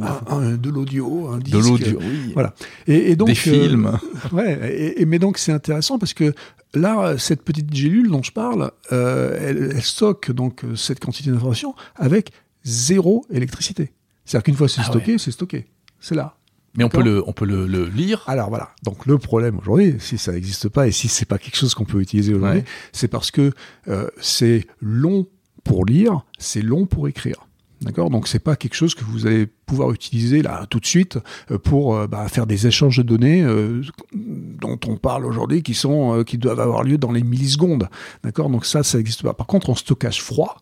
de 0.59 0.69
l'audio, 0.69 1.29
un 1.29 1.39
disque. 1.39 1.57
De 1.57 1.63
l'audio, 1.63 1.99
oui. 2.01 2.33
Voilà. 2.35 2.55
Et, 2.89 3.15
donc, 3.15 3.29
Des 3.29 3.35
films. 3.37 3.99
ouais, 4.33 4.95
et, 4.99 5.07
mais 5.07 5.21
donc 5.21 5.39
c'est 5.39 5.53
intéressant 5.53 5.99
parce 5.99 6.13
que 6.13 6.35
là, 6.75 7.17
cette 7.17 7.43
petite 7.43 7.73
gélule 7.73 8.11
dont 8.11 8.23
je 8.23 8.33
parle, 8.33 8.73
elle, 8.91 9.71
elle, 9.75 9.83
stocke 9.83 10.33
donc 10.33 10.65
cette 10.75 10.99
quantité 10.99 11.31
d'informations 11.31 11.75
avec 11.97 12.33
zéro 12.65 13.25
électricité. 13.31 13.93
C'est-à-dire 14.25 14.45
qu'une 14.45 14.57
fois 14.57 14.69
c'est 14.69 14.81
ah 14.81 14.85
stocké, 14.85 15.19
c'est 15.19 15.31
stocké. 15.31 15.67
C'est 16.01 16.15
là. 16.15 16.37
Mais 16.77 16.83
on 16.83 16.89
peut 16.89 17.03
le, 17.03 17.23
on 17.29 17.33
peut 17.33 17.45
le, 17.45 17.67
le, 17.67 17.85
lire. 17.85 18.25
Alors 18.27 18.49
voilà. 18.49 18.71
Donc 18.83 19.07
le 19.07 19.19
problème 19.19 19.59
aujourd'hui, 19.59 19.95
si 20.01 20.19
ça 20.19 20.33
n'existe 20.33 20.69
pas 20.69 20.89
et 20.89 20.93
si 20.93 21.07
c'est 21.07 21.25
pas 21.25 21.39
quelque 21.39 21.57
chose 21.57 21.73
qu'on 21.75 21.85
peut 21.85 22.01
utiliser 22.01 22.35
aujourd'hui, 22.35 22.65
c'est 22.93 23.07
parce 23.07 23.31
que 23.31 23.53
euh, 23.89 24.09
c'est 24.21 24.67
long 24.81 25.29
pour 25.63 25.85
lire, 25.85 26.25
c'est 26.39 26.63
long 26.63 26.87
pour 26.87 27.07
écrire. 27.07 27.47
D'accord? 27.81 28.09
Donc 28.09 28.29
c'est 28.29 28.39
pas 28.39 28.57
quelque 28.57 28.75
chose 28.75 28.95
que 28.95 29.05
vous 29.05 29.27
allez 29.27 29.47
pouvoir 29.47 29.93
utiliser 29.93 30.43
là 30.43 30.67
tout 30.69 30.81
de 30.81 30.87
suite 30.87 31.19
euh, 31.51 31.59
pour 31.59 31.95
euh, 31.95 32.07
bah, 32.07 32.27
faire 32.29 32.47
des 32.47 32.67
échanges 32.67 32.97
de 32.97 33.03
données 33.03 33.43
euh, 33.43 33.83
dont 34.13 34.79
on 34.87 34.97
parle 34.97 35.27
aujourd'hui 35.27 35.63
qui 35.63 35.75
sont 35.75 36.25
qui 36.25 36.39
doivent 36.39 36.61
avoir 36.61 36.83
lieu 36.83 36.99
dans 36.99 37.13
les 37.13 37.23
millisecondes. 37.23 37.89
D'accord? 38.23 38.49
Donc 38.49 38.65
ça 38.65 38.83
ça 38.83 38.99
n'existe 38.99 39.23
pas. 39.23 39.35
Par 39.35 39.47
contre 39.47 39.71
en 39.71 39.75
stockage 39.75 40.23
froid, 40.23 40.57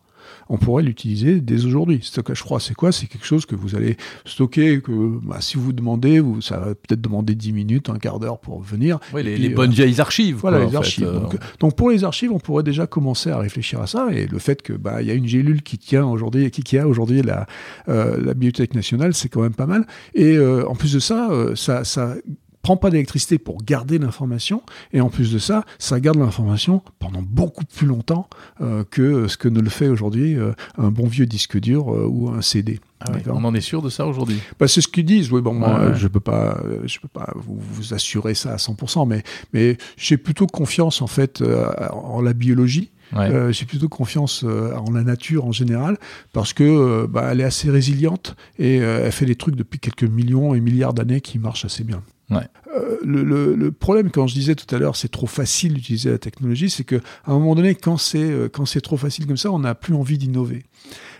on 0.49 0.57
pourrait 0.57 0.83
l'utiliser 0.83 1.41
dès 1.41 1.65
aujourd'hui. 1.65 1.99
Stockage 2.01 2.39
froid, 2.39 2.59
c'est 2.59 2.73
quoi? 2.73 2.91
C'est 2.91 3.07
quelque 3.07 3.25
chose 3.25 3.45
que 3.45 3.55
vous 3.55 3.75
allez 3.75 3.97
stocker, 4.25 4.81
que 4.81 5.19
bah, 5.23 5.37
si 5.39 5.57
vous 5.57 5.73
demandez, 5.73 6.19
vous, 6.19 6.41
ça 6.41 6.57
va 6.57 6.75
peut-être 6.75 7.01
demander 7.01 7.35
10 7.35 7.53
minutes, 7.53 7.89
un 7.89 7.97
quart 7.97 8.19
d'heure 8.19 8.39
pour 8.39 8.61
venir. 8.61 8.99
Oui, 9.13 9.23
les, 9.23 9.49
bonnes 9.49 9.71
vieilles 9.71 9.99
archives. 10.01 10.37
Voilà, 10.37 10.65
les 10.65 10.75
archives. 10.75 11.05
Donc, 11.05 11.37
donc, 11.59 11.75
pour 11.75 11.89
les 11.89 12.03
archives, 12.03 12.31
on 12.31 12.39
pourrait 12.39 12.63
déjà 12.63 12.87
commencer 12.87 13.29
à 13.29 13.37
réfléchir 13.37 13.81
à 13.81 13.87
ça. 13.87 14.07
Et 14.11 14.27
le 14.27 14.39
fait 14.39 14.61
que 14.61 14.73
bah 14.73 15.01
y 15.01 15.11
a 15.11 15.13
une 15.13 15.27
gélule 15.27 15.63
qui 15.63 15.77
tient 15.77 16.05
aujourd'hui, 16.05 16.49
qui, 16.51 16.63
qui 16.63 16.77
a 16.77 16.87
aujourd'hui 16.87 17.21
la, 17.21 17.45
euh, 17.89 18.17
la 18.23 18.33
Bibliothèque 18.33 18.73
nationale, 18.73 19.13
c'est 19.13 19.29
quand 19.29 19.41
même 19.41 19.55
pas 19.55 19.67
mal. 19.67 19.85
Et 20.13 20.35
euh, 20.37 20.67
en 20.67 20.75
plus 20.75 20.93
de 20.93 20.99
ça, 20.99 21.29
euh, 21.31 21.55
ça, 21.55 21.83
ça 21.83 22.15
prend 22.63 22.77
pas 22.77 22.89
d'électricité 22.89 23.37
pour 23.37 23.57
garder 23.61 23.99
l'information, 23.99 24.63
et 24.93 25.01
en 25.01 25.09
plus 25.09 25.33
de 25.33 25.37
ça, 25.37 25.65
ça 25.79 25.99
garde 25.99 26.17
l'information 26.17 26.81
pendant 26.97 27.21
beaucoup 27.21 27.65
plus 27.65 27.85
longtemps 27.85 28.29
euh, 28.61 28.85
que 28.89 29.27
ce 29.27 29.35
que 29.35 29.49
ne 29.49 29.59
le 29.59 29.69
fait 29.69 29.89
aujourd'hui 29.89 30.37
euh, 30.37 30.53
un 30.77 30.89
bon 30.89 31.05
vieux 31.05 31.25
disque 31.25 31.59
dur 31.59 31.93
euh, 31.93 32.07
ou 32.07 32.29
un 32.29 32.41
CD. 32.41 32.79
Ah 33.01 33.11
on 33.27 33.43
en 33.43 33.53
est 33.53 33.59
sûr 33.59 33.81
de 33.81 33.89
ça 33.89 34.05
aujourd'hui? 34.07 34.39
Bah, 34.57 34.69
C'est 34.69 34.79
ce 34.79 34.87
qu'ils 34.87 35.03
disent. 35.03 35.29
Oui, 35.29 35.41
bon, 35.41 35.53
moi, 35.53 35.93
je 35.93 36.07
peux 36.07 36.21
pas, 36.21 36.57
je 36.85 36.99
peux 36.99 37.09
pas 37.09 37.33
vous, 37.35 37.59
vous, 37.59 37.93
assurer 37.93 38.33
ça 38.33 38.53
à 38.53 38.55
100%, 38.55 39.05
mais, 39.09 39.23
mais 39.51 39.77
j'ai 39.97 40.15
plutôt 40.15 40.47
confiance 40.47 41.01
en 41.01 41.07
fait 41.07 41.43
en 41.91 42.21
la 42.21 42.31
biologie. 42.31 42.91
j'ai 43.49 43.65
plutôt 43.65 43.89
confiance 43.89 44.45
en 44.45 44.89
la 44.93 45.03
nature 45.03 45.43
en 45.43 45.51
général 45.51 45.97
parce 46.31 46.53
que 46.53 47.05
bah, 47.07 47.27
elle 47.33 47.41
est 47.41 47.43
assez 47.43 47.69
résiliente 47.69 48.37
et 48.57 48.77
elle 48.77 49.11
fait 49.11 49.25
des 49.25 49.35
trucs 49.35 49.57
depuis 49.57 49.79
quelques 49.79 50.03
millions 50.03 50.55
et 50.55 50.61
milliards 50.61 50.93
d'années 50.93 51.19
qui 51.19 51.39
marchent 51.39 51.65
assez 51.65 51.83
bien. 51.83 52.01
Euh, 52.75 52.97
le, 53.03 53.71
problème, 53.71 54.09
quand 54.09 54.27
je 54.27 54.33
disais 54.33 54.55
tout 54.55 54.73
à 54.73 54.79
l'heure, 54.79 54.95
c'est 54.95 55.11
trop 55.11 55.27
facile 55.27 55.73
d'utiliser 55.73 56.09
la 56.09 56.17
technologie, 56.17 56.69
c'est 56.69 56.83
qu'à 56.83 56.97
un 57.27 57.33
moment 57.33 57.55
donné, 57.55 57.75
quand 57.75 57.97
c'est 57.97 58.23
euh, 58.23 58.49
quand 58.49 58.65
c'est 58.65 58.81
trop 58.81 58.97
facile 58.97 59.27
comme 59.27 59.37
ça, 59.37 59.51
on 59.51 59.59
n'a 59.59 59.75
plus 59.75 59.93
envie 59.93 60.17
d'innover. 60.17 60.63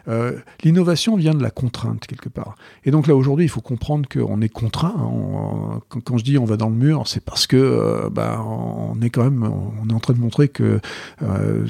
Euh, 0.08 0.40
l'innovation 0.64 1.16
vient 1.16 1.34
de 1.34 1.42
la 1.42 1.52
contrainte 1.52 2.06
quelque 2.08 2.30
part. 2.30 2.56
Et 2.86 2.92
donc 2.92 3.08
là 3.08 3.16
aujourd'hui, 3.16 3.46
il 3.46 3.50
faut 3.50 3.62
comprendre 3.62 4.08
qu'on 4.10 4.42
est 4.42 4.50
contraint. 4.50 4.96
Hein. 4.98 5.82
quand, 5.88 6.18
je 6.18 6.24
dis 6.24 6.38
on 6.38 6.46
va 6.46 6.58
dans 6.58 6.70
le 6.70 6.76
mur, 6.76 7.08
c'est 7.08 7.24
parce 7.24 7.48
que 7.48 8.10
bah, 8.10 8.44
on 8.46 9.02
est 9.02 9.10
quand 9.10 9.24
même, 9.24 9.44
on 9.44 9.90
est 9.90 9.94
en 9.94 10.00
train 10.00 10.14
de 10.14 10.20
montrer 10.20 10.50
que 10.50 10.80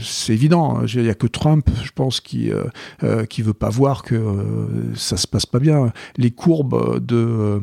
c'est 0.01 0.33
évident. 0.33 0.79
Hein. 0.79 0.85
Il 0.93 1.03
n'y 1.03 1.09
a 1.09 1.15
que 1.15 1.27
Trump, 1.27 1.69
je 1.83 1.91
pense, 1.91 2.21
qui 2.21 2.51
qui 3.29 3.41
veut 3.41 3.53
pas 3.53 3.69
voir 3.69 4.03
que 4.03 4.91
ça 4.95 5.17
se 5.17 5.27
passe 5.27 5.45
pas 5.45 5.59
bien. 5.59 5.91
Les 6.17 6.31
courbes 6.31 6.99
de 7.05 7.61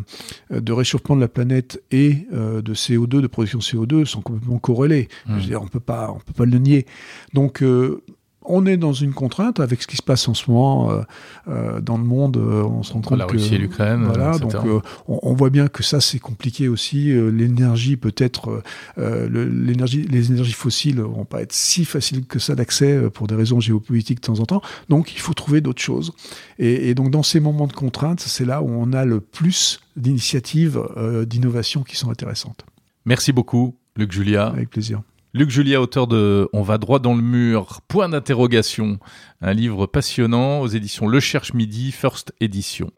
de 0.50 0.72
réchauffement 0.72 1.16
de 1.16 1.20
la 1.20 1.28
planète 1.28 1.82
et 1.90 2.26
euh, 2.32 2.62
de 2.62 2.74
CO2, 2.74 3.20
de 3.20 3.26
production 3.26 3.58
de 3.58 3.64
CO2 3.64 4.04
sont 4.04 4.20
complètement 4.20 4.58
corrélés. 4.58 5.08
Je 5.26 5.32
veux 5.32 5.38
mmh. 5.38 5.42
dire, 5.42 5.62
on 5.62 5.68
peut 5.68 5.80
pas, 5.80 6.10
on 6.10 6.18
peut 6.18 6.32
pas 6.32 6.44
le 6.44 6.58
nier. 6.58 6.86
Donc 7.34 7.62
euh, 7.62 8.02
on 8.50 8.66
est 8.66 8.76
dans 8.76 8.92
une 8.92 9.12
contrainte 9.12 9.60
avec 9.60 9.82
ce 9.82 9.86
qui 9.86 9.96
se 9.96 10.02
passe 10.02 10.28
en 10.28 10.34
ce 10.34 10.50
moment 10.50 10.90
euh, 10.90 11.02
euh 11.48 11.80
dans 11.80 11.96
le 11.96 12.04
monde. 12.04 12.36
Euh, 12.36 12.62
on 12.62 12.82
se 12.82 12.92
rend 12.92 13.00
compte 13.00 13.18
la 13.18 13.26
Russie 13.26 13.54
et 13.54 13.58
l'Ukraine. 13.58 14.04
Voilà, 14.04 14.38
donc 14.38 14.54
euh, 14.54 14.80
on, 15.08 15.20
on, 15.22 15.34
voit 15.34 15.50
bien 15.50 15.68
que 15.68 15.82
ça 15.82 16.00
c'est 16.00 16.18
compliqué 16.18 16.68
aussi. 16.68 17.12
l'énergie 17.12 17.96
peut-être, 17.96 18.62
l'énergie, 18.96 20.02
les 20.02 20.30
énergies 20.30 20.52
fossiles 20.52 21.00
vont 21.00 21.24
pas 21.24 21.42
être 21.42 21.52
si 21.52 21.84
faciles 21.84 22.26
que 22.26 22.38
ça 22.38 22.54
d'accès 22.54 23.10
pour 23.10 23.26
des 23.26 23.34
raisons 23.34 23.60
géopolitiques 23.60 24.20
de 24.20 24.26
temps 24.26 24.40
en 24.40 24.46
temps. 24.46 24.62
Donc 24.88 25.14
il 25.14 25.20
faut 25.20 25.34
trouver 25.34 25.60
d'autres 25.60 25.82
choses. 25.82 26.12
Et, 26.58 26.90
et, 26.90 26.94
donc 26.94 27.10
dans 27.10 27.22
ces 27.22 27.40
moments 27.40 27.66
de 27.66 27.72
contrainte, 27.72 28.20
c'est 28.20 28.44
là 28.44 28.62
où 28.62 28.68
on 28.68 28.92
a 28.92 29.04
le 29.04 29.20
plus 29.20 29.80
d'initiatives 29.96 30.80
d'innovation 31.26 31.82
qui 31.82 31.96
sont 31.96 32.10
intéressantes. 32.10 32.64
Merci 33.04 33.32
beaucoup, 33.32 33.76
Luc 33.96 34.12
Julia. 34.12 34.46
Avec 34.46 34.70
plaisir. 34.70 35.02
Luc 35.32 35.48
Julia, 35.48 35.80
auteur 35.80 36.08
de 36.08 36.48
On 36.52 36.62
va 36.62 36.76
droit 36.76 36.98
dans 36.98 37.14
le 37.14 37.22
mur, 37.22 37.82
point 37.86 38.08
d'interrogation, 38.08 38.98
un 39.40 39.52
livre 39.52 39.86
passionnant 39.86 40.60
aux 40.60 40.66
éditions 40.66 41.06
Le 41.06 41.20
Cherche 41.20 41.54
Midi, 41.54 41.92
First 41.92 42.32
Edition. 42.40 42.90